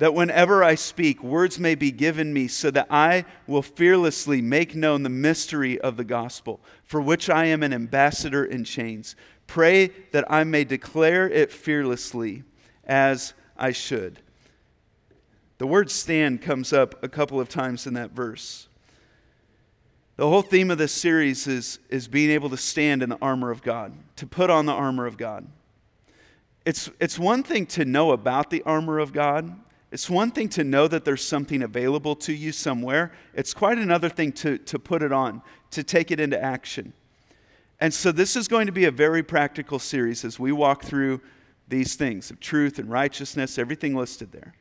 that 0.00 0.14
whenever 0.14 0.64
I 0.64 0.76
speak, 0.76 1.22
words 1.22 1.58
may 1.58 1.74
be 1.74 1.90
given 1.90 2.32
me 2.32 2.48
so 2.48 2.70
that 2.70 2.86
I 2.88 3.26
will 3.46 3.60
fearlessly 3.60 4.40
make 4.40 4.74
known 4.74 5.02
the 5.02 5.10
mystery 5.10 5.78
of 5.78 5.98
the 5.98 6.04
gospel, 6.04 6.58
for 6.84 7.02
which 7.02 7.28
I 7.28 7.44
am 7.44 7.62
an 7.62 7.74
ambassador 7.74 8.42
in 8.42 8.64
chains. 8.64 9.14
Pray 9.46 9.88
that 10.12 10.24
I 10.32 10.42
may 10.44 10.64
declare 10.64 11.28
it 11.28 11.52
fearlessly 11.52 12.44
as 12.82 13.34
I 13.58 13.72
should. 13.72 14.20
The 15.58 15.66
word 15.66 15.90
stand 15.90 16.40
comes 16.40 16.72
up 16.72 17.04
a 17.04 17.08
couple 17.08 17.38
of 17.38 17.50
times 17.50 17.86
in 17.86 17.92
that 17.92 18.12
verse. 18.12 18.68
The 20.16 20.26
whole 20.26 20.40
theme 20.40 20.70
of 20.70 20.78
this 20.78 20.92
series 20.92 21.46
is, 21.46 21.78
is 21.90 22.08
being 22.08 22.30
able 22.30 22.48
to 22.48 22.56
stand 22.56 23.02
in 23.02 23.10
the 23.10 23.18
armor 23.20 23.50
of 23.50 23.60
God, 23.60 23.92
to 24.16 24.26
put 24.26 24.48
on 24.48 24.64
the 24.64 24.72
armor 24.72 25.04
of 25.04 25.18
God. 25.18 25.46
It's, 26.64 26.88
it's 27.00 27.18
one 27.18 27.42
thing 27.42 27.66
to 27.66 27.84
know 27.84 28.12
about 28.12 28.48
the 28.48 28.62
armor 28.62 28.98
of 28.98 29.12
God. 29.12 29.54
It's 29.92 30.08
one 30.08 30.30
thing 30.30 30.48
to 30.50 30.62
know 30.62 30.86
that 30.86 31.04
there's 31.04 31.24
something 31.24 31.62
available 31.62 32.14
to 32.16 32.32
you 32.32 32.52
somewhere. 32.52 33.12
It's 33.34 33.52
quite 33.52 33.78
another 33.78 34.08
thing 34.08 34.32
to, 34.32 34.58
to 34.58 34.78
put 34.78 35.02
it 35.02 35.12
on, 35.12 35.42
to 35.72 35.82
take 35.82 36.10
it 36.10 36.20
into 36.20 36.40
action. 36.40 36.92
And 37.80 37.92
so, 37.92 38.12
this 38.12 38.36
is 38.36 38.46
going 38.46 38.66
to 38.66 38.72
be 38.72 38.84
a 38.84 38.90
very 38.90 39.22
practical 39.22 39.78
series 39.78 40.24
as 40.24 40.38
we 40.38 40.52
walk 40.52 40.84
through 40.84 41.20
these 41.66 41.94
things 41.94 42.30
of 42.30 42.38
truth 42.38 42.78
and 42.78 42.90
righteousness, 42.90 43.58
everything 43.58 43.94
listed 43.96 44.32
there. 44.32 44.54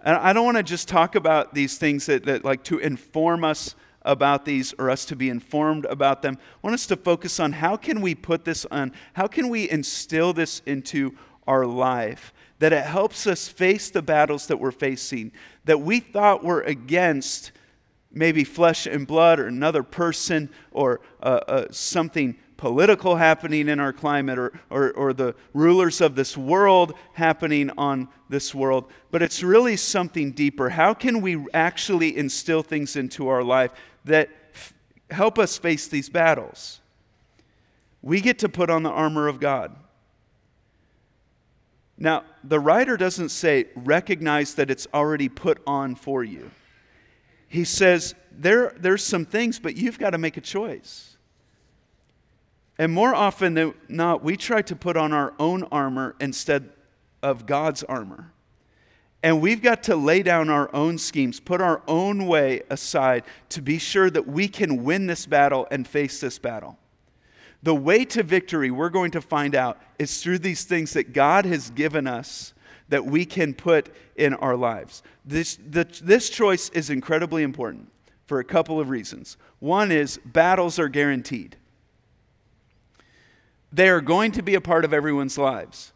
And 0.00 0.16
I 0.16 0.32
don't 0.32 0.44
want 0.44 0.58
to 0.58 0.62
just 0.62 0.86
talk 0.86 1.14
about 1.14 1.54
these 1.54 1.78
things 1.78 2.06
that, 2.06 2.24
that 2.26 2.44
like 2.44 2.62
to 2.64 2.78
inform 2.78 3.42
us 3.42 3.74
about 4.02 4.44
these 4.44 4.74
or 4.78 4.90
us 4.90 5.04
to 5.06 5.16
be 5.16 5.28
informed 5.28 5.86
about 5.86 6.22
them. 6.22 6.38
I 6.40 6.66
want 6.66 6.74
us 6.74 6.86
to 6.86 6.96
focus 6.96 7.40
on 7.40 7.52
how 7.52 7.76
can 7.76 8.00
we 8.00 8.14
put 8.14 8.44
this 8.44 8.64
on, 8.66 8.92
how 9.14 9.26
can 9.26 9.48
we 9.48 9.68
instill 9.68 10.32
this 10.32 10.62
into 10.66 11.16
our 11.46 11.66
life 11.66 12.32
that 12.58 12.72
it 12.72 12.84
helps 12.84 13.26
us 13.26 13.48
face 13.48 13.90
the 13.90 14.02
battles 14.02 14.46
that 14.48 14.58
we're 14.58 14.70
facing 14.70 15.32
that 15.64 15.78
we 15.78 16.00
thought 16.00 16.42
were 16.42 16.62
against 16.62 17.52
maybe 18.10 18.44
flesh 18.44 18.86
and 18.86 19.06
blood 19.06 19.38
or 19.38 19.46
another 19.46 19.82
person 19.82 20.48
or 20.72 21.00
uh, 21.22 21.40
uh, 21.46 21.66
something 21.70 22.36
political 22.56 23.16
happening 23.16 23.68
in 23.68 23.78
our 23.78 23.92
climate 23.92 24.38
or, 24.38 24.52
or, 24.70 24.92
or 24.92 25.12
the 25.12 25.34
rulers 25.54 26.00
of 26.00 26.14
this 26.16 26.36
world 26.36 26.94
happening 27.12 27.70
on 27.78 28.08
this 28.28 28.54
world, 28.54 28.90
but 29.10 29.22
it's 29.22 29.42
really 29.42 29.76
something 29.76 30.32
deeper. 30.32 30.68
How 30.68 30.92
can 30.92 31.20
we 31.20 31.46
actually 31.54 32.16
instill 32.16 32.62
things 32.62 32.96
into 32.96 33.28
our 33.28 33.44
life 33.44 33.70
that 34.04 34.28
f- 34.52 34.74
help 35.10 35.38
us 35.38 35.56
face 35.56 35.86
these 35.86 36.08
battles? 36.08 36.80
We 38.02 38.20
get 38.20 38.40
to 38.40 38.48
put 38.48 38.70
on 38.70 38.82
the 38.82 38.90
armor 38.90 39.28
of 39.28 39.38
God. 39.40 39.76
Now, 41.98 42.22
the 42.44 42.60
writer 42.60 42.96
doesn't 42.96 43.30
say 43.30 43.66
recognize 43.74 44.54
that 44.54 44.70
it's 44.70 44.86
already 44.94 45.28
put 45.28 45.60
on 45.66 45.96
for 45.96 46.22
you. 46.22 46.50
He 47.48 47.64
says 47.64 48.14
there, 48.30 48.74
there's 48.78 49.02
some 49.02 49.24
things, 49.24 49.58
but 49.58 49.76
you've 49.76 49.98
got 49.98 50.10
to 50.10 50.18
make 50.18 50.36
a 50.36 50.40
choice. 50.40 51.16
And 52.78 52.92
more 52.92 53.14
often 53.14 53.54
than 53.54 53.74
not, 53.88 54.22
we 54.22 54.36
try 54.36 54.62
to 54.62 54.76
put 54.76 54.96
on 54.96 55.12
our 55.12 55.34
own 55.40 55.64
armor 55.64 56.14
instead 56.20 56.70
of 57.22 57.46
God's 57.46 57.82
armor. 57.82 58.32
And 59.20 59.40
we've 59.40 59.60
got 59.60 59.82
to 59.84 59.96
lay 59.96 60.22
down 60.22 60.48
our 60.48 60.72
own 60.72 60.96
schemes, 60.98 61.40
put 61.40 61.60
our 61.60 61.82
own 61.88 62.26
way 62.26 62.62
aside 62.70 63.24
to 63.48 63.60
be 63.60 63.78
sure 63.78 64.08
that 64.10 64.28
we 64.28 64.46
can 64.46 64.84
win 64.84 65.08
this 65.08 65.26
battle 65.26 65.66
and 65.72 65.88
face 65.88 66.20
this 66.20 66.38
battle. 66.38 66.78
The 67.62 67.74
way 67.74 68.04
to 68.06 68.22
victory, 68.22 68.70
we're 68.70 68.88
going 68.88 69.10
to 69.12 69.20
find 69.20 69.54
out, 69.54 69.80
is 69.98 70.22
through 70.22 70.38
these 70.38 70.64
things 70.64 70.92
that 70.92 71.12
God 71.12 71.44
has 71.44 71.70
given 71.70 72.06
us 72.06 72.54
that 72.88 73.04
we 73.04 73.24
can 73.24 73.52
put 73.54 73.94
in 74.16 74.34
our 74.34 74.56
lives. 74.56 75.02
This, 75.24 75.58
the, 75.68 75.86
this 76.02 76.30
choice 76.30 76.70
is 76.70 76.90
incredibly 76.90 77.42
important 77.42 77.90
for 78.26 78.38
a 78.40 78.44
couple 78.44 78.80
of 78.80 78.90
reasons. 78.90 79.36
One 79.58 79.90
is 79.90 80.18
battles 80.24 80.78
are 80.78 80.88
guaranteed. 80.88 81.56
They 83.72 83.88
are 83.88 84.00
going 84.00 84.32
to 84.32 84.42
be 84.42 84.54
a 84.54 84.60
part 84.60 84.84
of 84.84 84.94
everyone's 84.94 85.36
lives. 85.36 85.92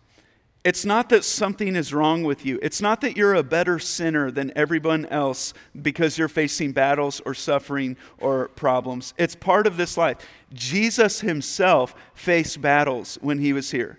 It's 0.64 0.84
not 0.84 1.08
that 1.08 1.24
something 1.24 1.74
is 1.74 1.92
wrong 1.92 2.22
with 2.22 2.46
you. 2.46 2.60
It's 2.62 2.80
not 2.80 3.00
that 3.00 3.16
you're 3.16 3.34
a 3.34 3.42
better 3.42 3.80
sinner 3.80 4.30
than 4.30 4.52
everyone 4.54 5.06
else 5.06 5.54
because 5.80 6.16
you're 6.16 6.28
facing 6.28 6.70
battles 6.70 7.20
or 7.26 7.34
suffering 7.34 7.96
or 8.18 8.48
problems. 8.48 9.12
It's 9.18 9.34
part 9.34 9.66
of 9.66 9.76
this 9.76 9.96
life. 9.96 10.18
Jesus 10.54 11.20
himself 11.20 11.96
faced 12.14 12.60
battles 12.60 13.18
when 13.20 13.40
he 13.40 13.52
was 13.52 13.72
here. 13.72 13.98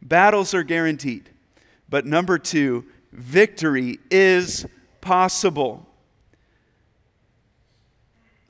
Battles 0.00 0.54
are 0.54 0.62
guaranteed. 0.62 1.28
But 1.88 2.06
number 2.06 2.38
two, 2.38 2.84
victory 3.12 3.98
is 4.08 4.64
possible. 5.00 5.88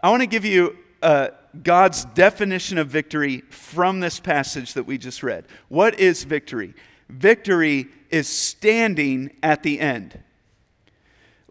I 0.02 0.10
want 0.10 0.20
to 0.20 0.26
give 0.26 0.44
you 0.44 0.76
a 1.00 1.32
God's 1.62 2.04
definition 2.04 2.76
of 2.76 2.88
victory 2.88 3.40
from 3.48 4.00
this 4.00 4.20
passage 4.20 4.74
that 4.74 4.84
we 4.84 4.98
just 4.98 5.22
read. 5.22 5.46
What 5.68 5.98
is 5.98 6.24
victory? 6.24 6.74
Victory 7.08 7.88
is 8.10 8.28
standing 8.28 9.30
at 9.42 9.62
the 9.62 9.80
end. 9.80 10.18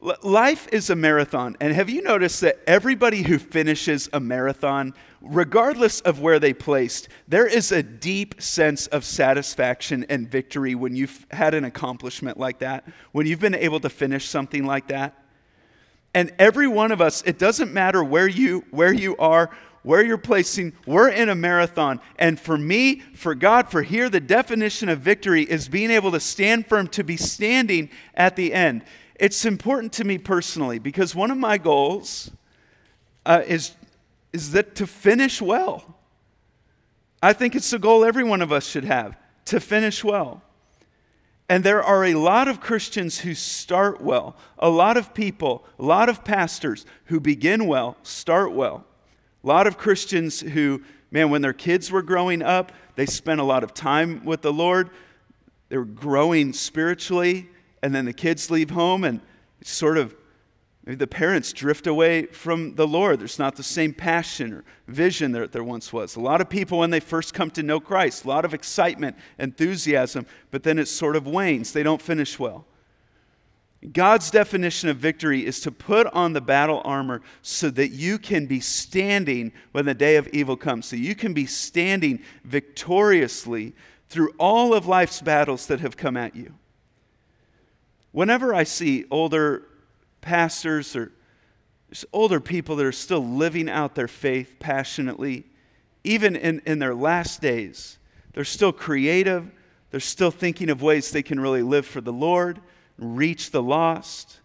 L- 0.04 0.18
life 0.24 0.68
is 0.72 0.90
a 0.90 0.96
marathon, 0.96 1.56
and 1.60 1.74
have 1.74 1.90
you 1.90 2.02
noticed 2.02 2.42
that 2.42 2.60
everybody 2.68 3.24
who 3.24 3.40
finishes 3.40 4.10
a 4.14 4.20
marathon, 4.20 4.94
regardless 5.22 6.02
of 6.02 6.20
where 6.20 6.40
they 6.40 6.54
placed, 6.54 7.08
there 7.28 7.48
is 7.48 7.72
a 7.72 7.82
deep 7.82 8.42
sense 8.42 8.88
of 8.88 9.04
satisfaction 9.04 10.06
and 10.10 10.30
victory 10.30 10.76
when 10.76 10.96
you've 10.96 11.26
had 11.32 11.54
an 11.54 11.64
accomplishment 11.64 12.38
like 12.38 12.60
that, 12.60 12.86
when 13.12 13.26
you've 13.26 13.40
been 13.40 13.56
able 13.56 13.80
to 13.80 13.90
finish 13.90 14.28
something 14.28 14.66
like 14.66 14.88
that? 14.88 15.22
And 16.14 16.34
every 16.40 16.68
one 16.68 16.92
of 16.92 17.02
us, 17.02 17.22
it 17.24 17.38
doesn't 17.38 17.74
matter 17.74 18.04
where 18.04 18.28
you, 18.28 18.64
where 18.72 18.94
you 18.94 19.18
are, 19.18 19.50
where 19.86 20.04
you're 20.04 20.18
placing, 20.18 20.74
we're 20.88 21.10
in 21.10 21.30
a 21.30 21.36
marathon. 21.36 22.02
And 22.18 22.40
for 22.40 22.58
me, 22.58 23.02
for 23.14 23.36
God, 23.36 23.70
for 23.70 23.84
here, 23.84 24.10
the 24.10 24.20
definition 24.20 24.90
of 24.90 25.00
victory 25.00 25.44
is 25.44 25.68
being 25.68 25.92
able 25.92 26.12
to 26.12 26.20
stand 26.20 26.66
firm, 26.66 26.88
to 26.88 27.04
be 27.04 27.18
standing 27.18 27.92
at 28.16 28.36
the 28.36 28.52
end. 28.52 28.84
It's 29.14 29.46
important 29.46 29.94
to 29.94 30.04
me 30.04 30.18
personally 30.18 30.80
because 30.80 31.14
one 31.14 31.30
of 31.30 31.38
my 31.38 31.60
goals 31.60 32.32
uh, 33.28 33.44
is, 33.46 33.76
is 34.34 34.54
that 34.54 34.74
to 34.76 34.88
finish 34.88 35.40
well. 35.40 35.96
I 37.22 37.34
think 37.34 37.54
it's 37.56 37.72
a 37.72 37.80
goal 37.80 38.04
every 38.04 38.24
one 38.24 38.42
of 38.42 38.52
us 38.52 38.66
should 38.66 38.86
have 38.86 39.16
to 39.46 39.60
finish 39.60 40.04
well. 40.04 40.42
And 41.48 41.64
there 41.64 41.84
are 41.84 42.04
a 42.06 42.16
lot 42.16 42.48
of 42.48 42.60
Christians 42.60 43.20
who 43.20 43.36
start 43.36 44.02
well, 44.02 44.36
a 44.58 44.70
lot 44.70 44.98
of 44.98 45.14
people, 45.14 45.64
a 45.78 45.84
lot 45.84 46.10
of 46.10 46.26
pastors 46.26 46.88
who 47.06 47.20
begin 47.20 47.68
well, 47.68 47.98
start 48.02 48.52
well. 48.52 48.84
A 49.46 49.48
lot 49.48 49.68
of 49.68 49.78
Christians 49.78 50.40
who, 50.40 50.82
man, 51.12 51.30
when 51.30 51.44
their 51.44 51.54
kids 51.54 51.92
were 51.92 52.02
growing 52.02 52.42
up, 52.42 52.72
they 52.96 53.06
spent 53.06 53.40
a 53.40 53.44
lot 53.44 53.64
of 53.64 53.76
time 53.76 54.26
with 54.26 54.42
the 54.42 54.52
Lord. 54.52 54.90
They 55.70 55.78
were 55.78 55.86
growing 55.86 56.52
spiritually, 56.52 57.48
and 57.84 57.94
then 57.94 58.06
the 58.06 58.14
kids 58.14 58.50
leave 58.50 58.72
home 58.72 59.04
and 59.04 59.22
sort 59.64 60.00
of 60.00 60.16
maybe 60.84 60.96
the 60.96 61.06
parents 61.06 61.54
drift 61.54 61.86
away 61.86 62.26
from 62.26 62.74
the 62.74 62.88
Lord. 62.88 63.20
There's 63.20 63.38
not 63.38 63.56
the 63.56 63.62
same 63.62 63.94
passion 63.94 64.52
or 64.52 64.64
vision 64.88 65.32
that 65.34 65.52
there 65.52 65.64
once 65.64 65.94
was. 65.94 66.16
A 66.16 66.22
lot 66.22 66.42
of 66.42 66.50
people, 66.50 66.80
when 66.80 66.90
they 66.90 67.00
first 67.00 67.36
come 67.36 67.52
to 67.52 67.62
know 67.62 67.80
Christ, 67.80 68.26
a 68.26 68.28
lot 68.28 68.46
of 68.46 68.54
excitement, 68.56 69.16
enthusiasm, 69.38 70.26
but 70.50 70.64
then 70.64 70.80
it 70.80 70.88
sort 70.88 71.16
of 71.16 71.28
wanes. 71.28 71.72
They 71.72 71.84
don't 71.84 72.02
finish 72.02 72.40
well. 72.40 72.66
God's 73.92 74.32
definition 74.32 74.90
of 74.90 74.98
victory 74.98 75.46
is 75.46 75.60
to 75.62 75.72
put 75.72 76.08
on 76.08 76.34
the 76.34 76.42
battle 76.42 76.82
armor 76.86 77.22
so 77.42 77.70
that 77.72 77.90
you 77.90 78.18
can 78.18 78.46
be 78.46 78.60
standing 78.60 79.52
when 79.74 79.86
the 79.86 79.94
day 79.94 80.16
of 80.16 80.28
evil 80.30 80.56
comes. 80.56 80.86
So 80.86 80.96
you 80.96 81.14
can 81.16 81.34
be 81.34 81.46
standing 81.46 82.22
victoriously 82.44 83.74
through 84.08 84.32
all 84.40 84.74
of 84.74 84.88
life's 84.88 85.22
battles 85.22 85.68
that 85.68 85.82
have 85.82 85.98
come 85.98 86.16
at 86.16 86.36
you. 86.36 86.54
Whenever 88.12 88.54
I 88.54 88.64
see 88.64 89.06
older 89.12 89.68
pastors 90.22 90.96
or 90.96 91.12
older 92.14 92.40
people 92.40 92.76
that 92.78 92.86
are 92.86 92.92
still 92.92 93.26
living 93.26 93.70
out 93.70 93.96
their 93.96 94.08
faith 94.08 94.56
passionately, 94.58 95.46
even 96.04 96.36
in, 96.36 96.62
in 96.66 96.80
their 96.80 96.96
last 96.96 97.42
days, 97.42 97.98
they're 98.34 98.44
still 98.46 98.72
creative, 98.72 99.52
they're 99.92 100.00
still 100.00 100.32
thinking 100.32 100.70
of 100.70 100.82
ways 100.82 101.12
they 101.12 101.24
can 101.24 101.40
really 101.40 101.62
live 101.62 101.86
for 101.86 102.00
the 102.02 102.14
Lord 102.14 102.62
reach 102.98 103.52
the 103.52 103.62
lost. 103.62 104.40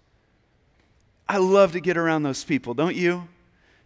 I 1.28 1.38
love 1.38 1.72
to 1.72 1.80
get 1.80 1.96
around 1.96 2.22
those 2.22 2.44
people, 2.44 2.74
don't 2.74 2.96
you? 2.96 3.28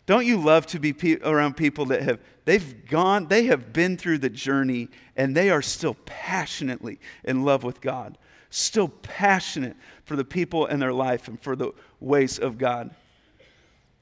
Don't 0.06 0.26
you 0.26 0.38
love 0.38 0.66
to 0.68 0.78
be 0.78 0.92
pe- 0.92 1.20
around 1.22 1.56
people 1.56 1.86
that 1.86 2.02
have 2.02 2.20
they've 2.44 2.86
gone, 2.86 3.28
they 3.28 3.44
have 3.46 3.72
been 3.72 3.96
through 3.96 4.18
the 4.18 4.28
journey 4.28 4.88
and 5.16 5.34
they 5.34 5.50
are 5.50 5.62
still 5.62 5.96
passionately 6.04 6.98
in 7.24 7.44
love 7.44 7.64
with 7.64 7.80
God. 7.80 8.18
Still 8.50 8.88
passionate 8.88 9.76
for 10.04 10.16
the 10.16 10.24
people 10.24 10.66
in 10.66 10.78
their 10.78 10.92
life 10.92 11.28
and 11.28 11.40
for 11.40 11.56
the 11.56 11.72
ways 12.00 12.38
of 12.38 12.58
God. 12.58 12.94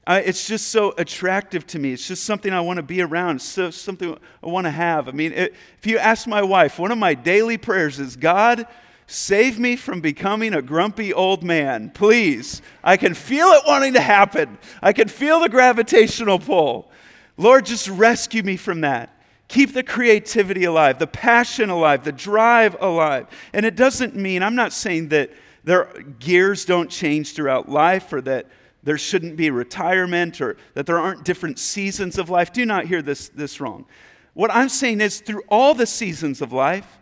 I, 0.05 0.19
it's 0.19 0.47
just 0.47 0.67
so 0.67 0.93
attractive 0.97 1.65
to 1.67 1.79
me. 1.79 1.93
It's 1.93 2.07
just 2.07 2.25
something 2.25 2.51
I 2.51 2.59
want 2.59 2.77
to 2.77 2.83
be 2.83 3.01
around. 3.01 3.37
It's 3.37 3.45
so, 3.45 3.71
something 3.71 4.17
I 4.43 4.47
want 4.47 4.65
to 4.65 4.71
have. 4.71 5.07
I 5.07 5.11
mean, 5.11 5.31
it, 5.31 5.55
if 5.77 5.87
you 5.87 5.97
ask 5.97 6.27
my 6.27 6.41
wife, 6.41 6.77
one 6.77 6.91
of 6.91 6.97
my 6.97 7.13
daily 7.13 7.57
prayers 7.57 7.99
is 7.99 8.17
God, 8.17 8.67
Save 9.07 9.59
me 9.59 9.75
from 9.75 10.01
becoming 10.01 10.53
a 10.53 10.61
grumpy 10.61 11.13
old 11.13 11.43
man, 11.43 11.89
please. 11.89 12.61
I 12.83 12.97
can 12.97 13.13
feel 13.13 13.47
it 13.47 13.63
wanting 13.67 13.93
to 13.93 14.01
happen. 14.01 14.57
I 14.81 14.93
can 14.93 15.07
feel 15.07 15.39
the 15.39 15.49
gravitational 15.49 16.39
pull. 16.39 16.91
Lord, 17.37 17.65
just 17.65 17.87
rescue 17.89 18.43
me 18.43 18.57
from 18.57 18.81
that. 18.81 19.09
Keep 19.49 19.73
the 19.73 19.83
creativity 19.83 20.63
alive, 20.63 20.99
the 20.99 21.07
passion 21.07 21.69
alive, 21.69 22.03
the 22.03 22.11
drive 22.11 22.75
alive. 22.79 23.27
And 23.51 23.65
it 23.65 23.75
doesn't 23.75 24.15
mean, 24.15 24.41
I'm 24.41 24.55
not 24.55 24.73
saying 24.73 25.09
that 25.09 25.31
their 25.63 25.85
gears 26.19 26.65
don't 26.65 26.89
change 26.89 27.33
throughout 27.33 27.69
life 27.69 28.11
or 28.13 28.21
that 28.21 28.47
there 28.83 28.97
shouldn't 28.97 29.37
be 29.37 29.49
retirement 29.49 30.41
or 30.41 30.57
that 30.73 30.85
there 30.85 30.99
aren't 30.99 31.23
different 31.23 31.59
seasons 31.59 32.17
of 32.17 32.29
life. 32.29 32.51
Do 32.51 32.65
not 32.65 32.85
hear 32.85 33.01
this, 33.01 33.29
this 33.29 33.61
wrong. 33.61 33.85
What 34.33 34.51
I'm 34.51 34.69
saying 34.69 35.01
is, 35.01 35.19
through 35.19 35.43
all 35.47 35.73
the 35.73 35.85
seasons 35.85 36.41
of 36.41 36.51
life, 36.51 36.99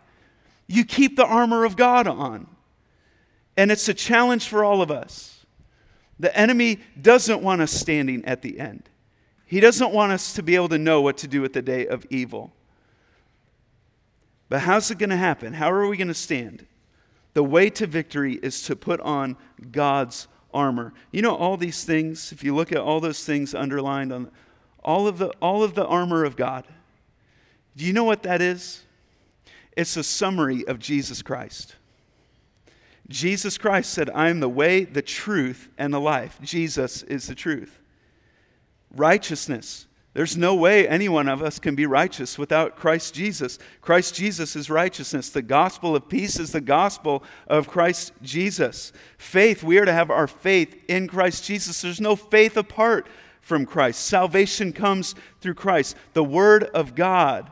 you 0.66 0.84
keep 0.84 1.16
the 1.16 1.26
armor 1.26 1.64
of 1.64 1.76
God 1.76 2.06
on. 2.06 2.46
And 3.56 3.70
it's 3.70 3.88
a 3.88 3.94
challenge 3.94 4.48
for 4.48 4.64
all 4.64 4.80
of 4.80 4.90
us. 4.90 5.44
The 6.18 6.36
enemy 6.36 6.78
doesn't 7.00 7.42
want 7.42 7.60
us 7.60 7.72
standing 7.72 8.24
at 8.24 8.42
the 8.42 8.58
end, 8.58 8.88
he 9.44 9.60
doesn't 9.60 9.92
want 9.92 10.12
us 10.12 10.32
to 10.34 10.42
be 10.42 10.54
able 10.54 10.68
to 10.70 10.78
know 10.78 11.00
what 11.00 11.18
to 11.18 11.28
do 11.28 11.44
at 11.44 11.52
the 11.52 11.62
day 11.62 11.86
of 11.86 12.06
evil. 12.10 12.52
But 14.48 14.60
how's 14.60 14.90
it 14.90 14.98
going 14.98 15.10
to 15.10 15.16
happen? 15.16 15.54
How 15.54 15.72
are 15.72 15.88
we 15.88 15.96
going 15.96 16.08
to 16.08 16.14
stand? 16.14 16.66
The 17.32 17.42
way 17.42 17.70
to 17.70 17.86
victory 17.86 18.34
is 18.34 18.62
to 18.64 18.76
put 18.76 19.00
on 19.00 19.38
God's 19.70 20.28
armor. 20.52 20.92
You 21.10 21.22
know 21.22 21.34
all 21.34 21.56
these 21.56 21.84
things, 21.84 22.32
if 22.32 22.44
you 22.44 22.54
look 22.54 22.70
at 22.70 22.78
all 22.78 23.00
those 23.00 23.24
things 23.24 23.54
underlined 23.54 24.12
on 24.12 24.30
all 24.84 25.06
of 25.06 25.18
the 25.18 25.28
all 25.40 25.62
of 25.62 25.74
the 25.74 25.86
armor 25.86 26.24
of 26.24 26.36
God. 26.36 26.66
Do 27.76 27.84
you 27.84 27.92
know 27.92 28.04
what 28.04 28.22
that 28.24 28.42
is? 28.42 28.82
It's 29.76 29.96
a 29.96 30.04
summary 30.04 30.66
of 30.66 30.78
Jesus 30.78 31.22
Christ. 31.22 31.76
Jesus 33.08 33.58
Christ 33.58 33.92
said, 33.92 34.10
I 34.10 34.28
am 34.28 34.40
the 34.40 34.48
way, 34.48 34.84
the 34.84 35.02
truth, 35.02 35.68
and 35.76 35.92
the 35.92 36.00
life. 36.00 36.38
Jesus 36.42 37.02
is 37.02 37.26
the 37.26 37.34
truth. 37.34 37.80
Righteousness. 38.94 39.86
There's 40.14 40.36
no 40.36 40.54
way 40.54 40.86
any 40.86 41.08
one 41.08 41.26
of 41.26 41.42
us 41.42 41.58
can 41.58 41.74
be 41.74 41.86
righteous 41.86 42.36
without 42.36 42.76
Christ 42.76 43.14
Jesus. 43.14 43.58
Christ 43.80 44.14
Jesus 44.14 44.54
is 44.54 44.68
righteousness. 44.68 45.30
The 45.30 45.40
gospel 45.40 45.96
of 45.96 46.08
peace 46.08 46.38
is 46.38 46.52
the 46.52 46.60
gospel 46.60 47.24
of 47.46 47.66
Christ 47.66 48.12
Jesus. 48.20 48.92
Faith, 49.16 49.62
we 49.62 49.78
are 49.78 49.86
to 49.86 49.92
have 49.92 50.10
our 50.10 50.26
faith 50.26 50.76
in 50.86 51.08
Christ 51.08 51.44
Jesus. 51.44 51.80
There's 51.80 52.00
no 52.00 52.14
faith 52.14 52.58
apart 52.58 53.06
from 53.40 53.64
Christ. 53.64 54.04
Salvation 54.04 54.74
comes 54.74 55.14
through 55.40 55.54
Christ. 55.54 55.96
The 56.12 56.24
Word 56.24 56.64
of 56.64 56.94
God. 56.94 57.50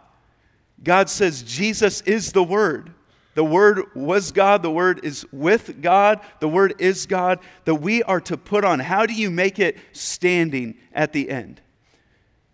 God 0.82 1.10
says 1.10 1.42
Jesus 1.42 2.00
is 2.02 2.32
the 2.32 2.42
Word. 2.42 2.94
The 3.34 3.44
Word 3.44 3.84
was 3.94 4.32
God. 4.32 4.62
The 4.62 4.70
Word 4.70 5.04
is 5.04 5.24
with 5.32 5.80
God. 5.80 6.20
The 6.40 6.48
Word 6.48 6.74
is 6.78 7.06
God 7.06 7.40
that 7.64 7.76
we 7.76 8.02
are 8.02 8.20
to 8.22 8.36
put 8.36 8.64
on. 8.64 8.80
How 8.80 9.06
do 9.06 9.14
you 9.14 9.30
make 9.30 9.58
it 9.58 9.78
standing 9.92 10.76
at 10.92 11.12
the 11.12 11.30
end? 11.30 11.60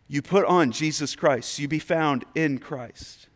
You 0.08 0.22
put 0.22 0.44
on 0.44 0.72
Jesus 0.72 1.16
Christ. 1.16 1.58
You 1.58 1.68
be 1.68 1.78
found 1.78 2.24
in 2.34 2.58
Christ. 2.58 3.28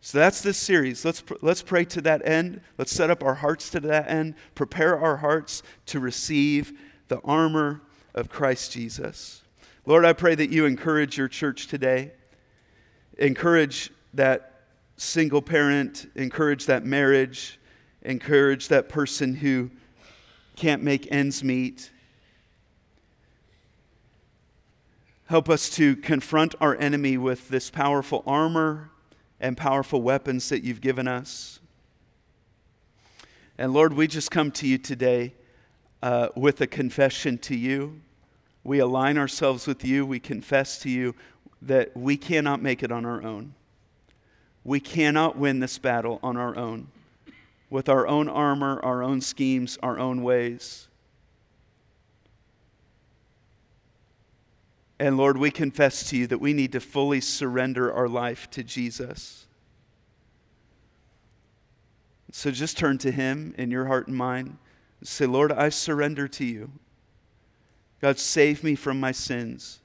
So 0.00 0.18
that's 0.18 0.40
this 0.40 0.56
series. 0.56 1.04
Let's, 1.04 1.22
let's 1.42 1.62
pray 1.62 1.84
to 1.86 2.00
that 2.02 2.26
end. 2.26 2.60
Let's 2.76 2.92
set 2.92 3.10
up 3.10 3.24
our 3.24 3.34
hearts 3.34 3.68
to 3.70 3.80
that 3.80 4.08
end. 4.08 4.36
Prepare 4.54 4.98
our 4.98 5.16
hearts 5.16 5.62
to 5.86 6.00
receive 6.00 6.72
the 7.08 7.20
armor 7.20 7.82
of 8.14 8.28
Christ 8.28 8.72
Jesus. 8.72 9.42
Lord, 9.86 10.04
I 10.04 10.12
pray 10.12 10.34
that 10.34 10.50
you 10.50 10.66
encourage 10.66 11.18
your 11.18 11.28
church 11.28 11.66
today. 11.66 12.12
Encourage 13.18 13.90
that 14.14 14.62
single 14.96 15.42
parent, 15.42 16.10
encourage 16.14 16.66
that 16.66 16.84
marriage, 16.84 17.58
encourage 18.02 18.68
that 18.68 18.88
person 18.88 19.34
who 19.34 19.70
can't 20.56 20.82
make 20.82 21.10
ends 21.12 21.42
meet. 21.44 21.90
Help 25.26 25.48
us 25.48 25.68
to 25.70 25.94
confront 25.96 26.54
our 26.60 26.76
enemy 26.76 27.18
with 27.18 27.48
this 27.48 27.70
powerful 27.70 28.22
armor 28.26 28.90
and 29.40 29.56
powerful 29.56 30.00
weapons 30.02 30.48
that 30.48 30.64
you've 30.64 30.80
given 30.80 31.06
us. 31.06 31.60
And 33.56 33.72
Lord, 33.72 33.92
we 33.92 34.06
just 34.06 34.30
come 34.30 34.50
to 34.52 34.66
you 34.66 34.78
today 34.78 35.34
uh, 36.02 36.28
with 36.34 36.60
a 36.60 36.66
confession 36.66 37.38
to 37.38 37.56
you. 37.56 38.00
We 38.64 38.78
align 38.78 39.18
ourselves 39.18 39.66
with 39.66 39.84
you. 39.84 40.06
We 40.06 40.20
confess 40.20 40.78
to 40.80 40.90
you 40.90 41.14
that 41.62 41.96
we 41.96 42.16
cannot 42.16 42.62
make 42.62 42.82
it 42.82 42.92
on 42.92 43.04
our 43.04 43.22
own. 43.22 43.54
We 44.64 44.80
cannot 44.80 45.36
win 45.36 45.60
this 45.60 45.78
battle 45.78 46.20
on 46.22 46.36
our 46.36 46.56
own, 46.56 46.88
with 47.70 47.88
our 47.88 48.06
own 48.06 48.28
armor, 48.28 48.80
our 48.82 49.02
own 49.02 49.20
schemes, 49.20 49.78
our 49.82 49.98
own 49.98 50.22
ways. 50.22 50.88
And 54.98 55.16
Lord, 55.16 55.38
we 55.38 55.50
confess 55.50 56.08
to 56.10 56.16
you 56.16 56.26
that 56.26 56.40
we 56.40 56.52
need 56.52 56.72
to 56.72 56.80
fully 56.80 57.20
surrender 57.20 57.92
our 57.92 58.08
life 58.08 58.50
to 58.50 58.64
Jesus. 58.64 59.46
So 62.32 62.50
just 62.50 62.76
turn 62.76 62.98
to 62.98 63.10
Him 63.10 63.54
in 63.56 63.70
your 63.70 63.86
heart 63.86 64.08
and 64.08 64.16
mind 64.16 64.58
say, 65.02 65.26
Lord, 65.26 65.52
I 65.52 65.68
surrender 65.68 66.26
to 66.28 66.44
you. 66.44 66.70
God, 68.00 68.18
save 68.18 68.64
me 68.64 68.74
from 68.74 69.00
my 69.00 69.12
sins. 69.12 69.80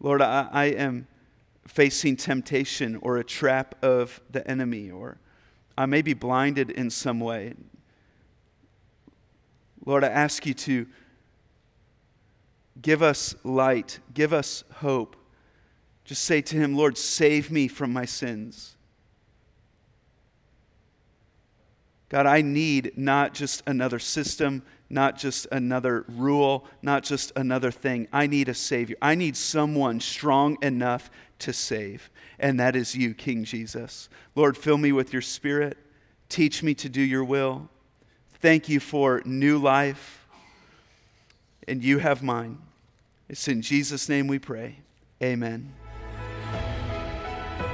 Lord, 0.00 0.22
I, 0.22 0.48
I 0.52 0.64
am 0.66 1.06
facing 1.66 2.16
temptation 2.16 2.96
or 3.02 3.18
a 3.18 3.24
trap 3.24 3.74
of 3.82 4.20
the 4.30 4.46
enemy, 4.48 4.90
or 4.90 5.18
I 5.76 5.86
may 5.86 6.02
be 6.02 6.14
blinded 6.14 6.70
in 6.70 6.90
some 6.90 7.20
way. 7.20 7.54
Lord, 9.84 10.04
I 10.04 10.08
ask 10.08 10.46
you 10.46 10.54
to 10.54 10.86
give 12.80 13.02
us 13.02 13.34
light, 13.44 13.98
give 14.14 14.32
us 14.32 14.64
hope. 14.76 15.16
Just 16.04 16.24
say 16.24 16.40
to 16.42 16.56
him, 16.56 16.76
Lord, 16.76 16.96
save 16.96 17.50
me 17.50 17.68
from 17.68 17.92
my 17.92 18.04
sins. 18.04 18.76
God, 22.08 22.24
I 22.24 22.40
need 22.40 22.92
not 22.96 23.34
just 23.34 23.62
another 23.66 23.98
system, 23.98 24.62
not 24.90 25.18
just 25.18 25.46
another 25.52 26.04
rule, 26.08 26.66
not 26.82 27.02
just 27.02 27.32
another 27.36 27.70
thing. 27.70 28.08
I 28.12 28.26
need 28.26 28.48
a 28.48 28.54
Savior. 28.54 28.96
I 29.02 29.14
need 29.14 29.36
someone 29.36 30.00
strong 30.00 30.56
enough 30.62 31.10
to 31.40 31.52
save, 31.52 32.10
and 32.38 32.58
that 32.58 32.74
is 32.74 32.94
you, 32.94 33.14
King 33.14 33.44
Jesus. 33.44 34.08
Lord, 34.34 34.56
fill 34.56 34.78
me 34.78 34.92
with 34.92 35.12
your 35.12 35.22
Spirit. 35.22 35.76
Teach 36.28 36.62
me 36.62 36.74
to 36.74 36.88
do 36.88 37.00
your 37.00 37.24
will. 37.24 37.68
Thank 38.40 38.68
you 38.68 38.80
for 38.80 39.22
new 39.24 39.58
life, 39.58 40.26
and 41.66 41.82
you 41.82 41.98
have 41.98 42.22
mine. 42.22 42.58
It's 43.28 43.48
in 43.48 43.62
Jesus' 43.62 44.08
name 44.08 44.26
we 44.26 44.38
pray. 44.38 44.76
Amen. 45.22 45.72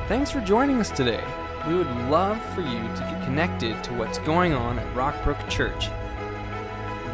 Thanks 0.09 0.31
for 0.31 0.41
joining 0.41 0.81
us 0.81 0.91
today. 0.91 1.25
We 1.67 1.75
would 1.75 1.91
love 2.11 2.39
for 2.55 2.61
you 2.61 2.79
to 2.79 3.09
get 3.11 3.25
connected 3.25 3.83
to 3.85 3.95
what's 3.95 4.19
going 4.19 4.53
on 4.53 4.79
at 4.79 4.95
Rockbrook 4.95 5.49
Church. 5.49 5.89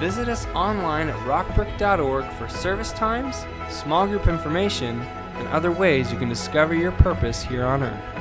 Visit 0.01 0.31
us 0.31 0.47
online 0.55 1.11
at 1.11 1.17
rockbrook.org 1.27 2.25
for 2.39 2.49
service 2.49 2.91
times, 2.93 3.45
small 3.69 4.07
group 4.07 4.29
information, 4.29 4.99
and 5.35 5.47
other 5.49 5.71
ways 5.71 6.11
you 6.11 6.19
can 6.19 6.31
discover 6.31 6.75
your 6.75 6.93
purpose 6.93 7.43
here 7.43 7.67
on 7.67 7.83
earth. 7.83 8.20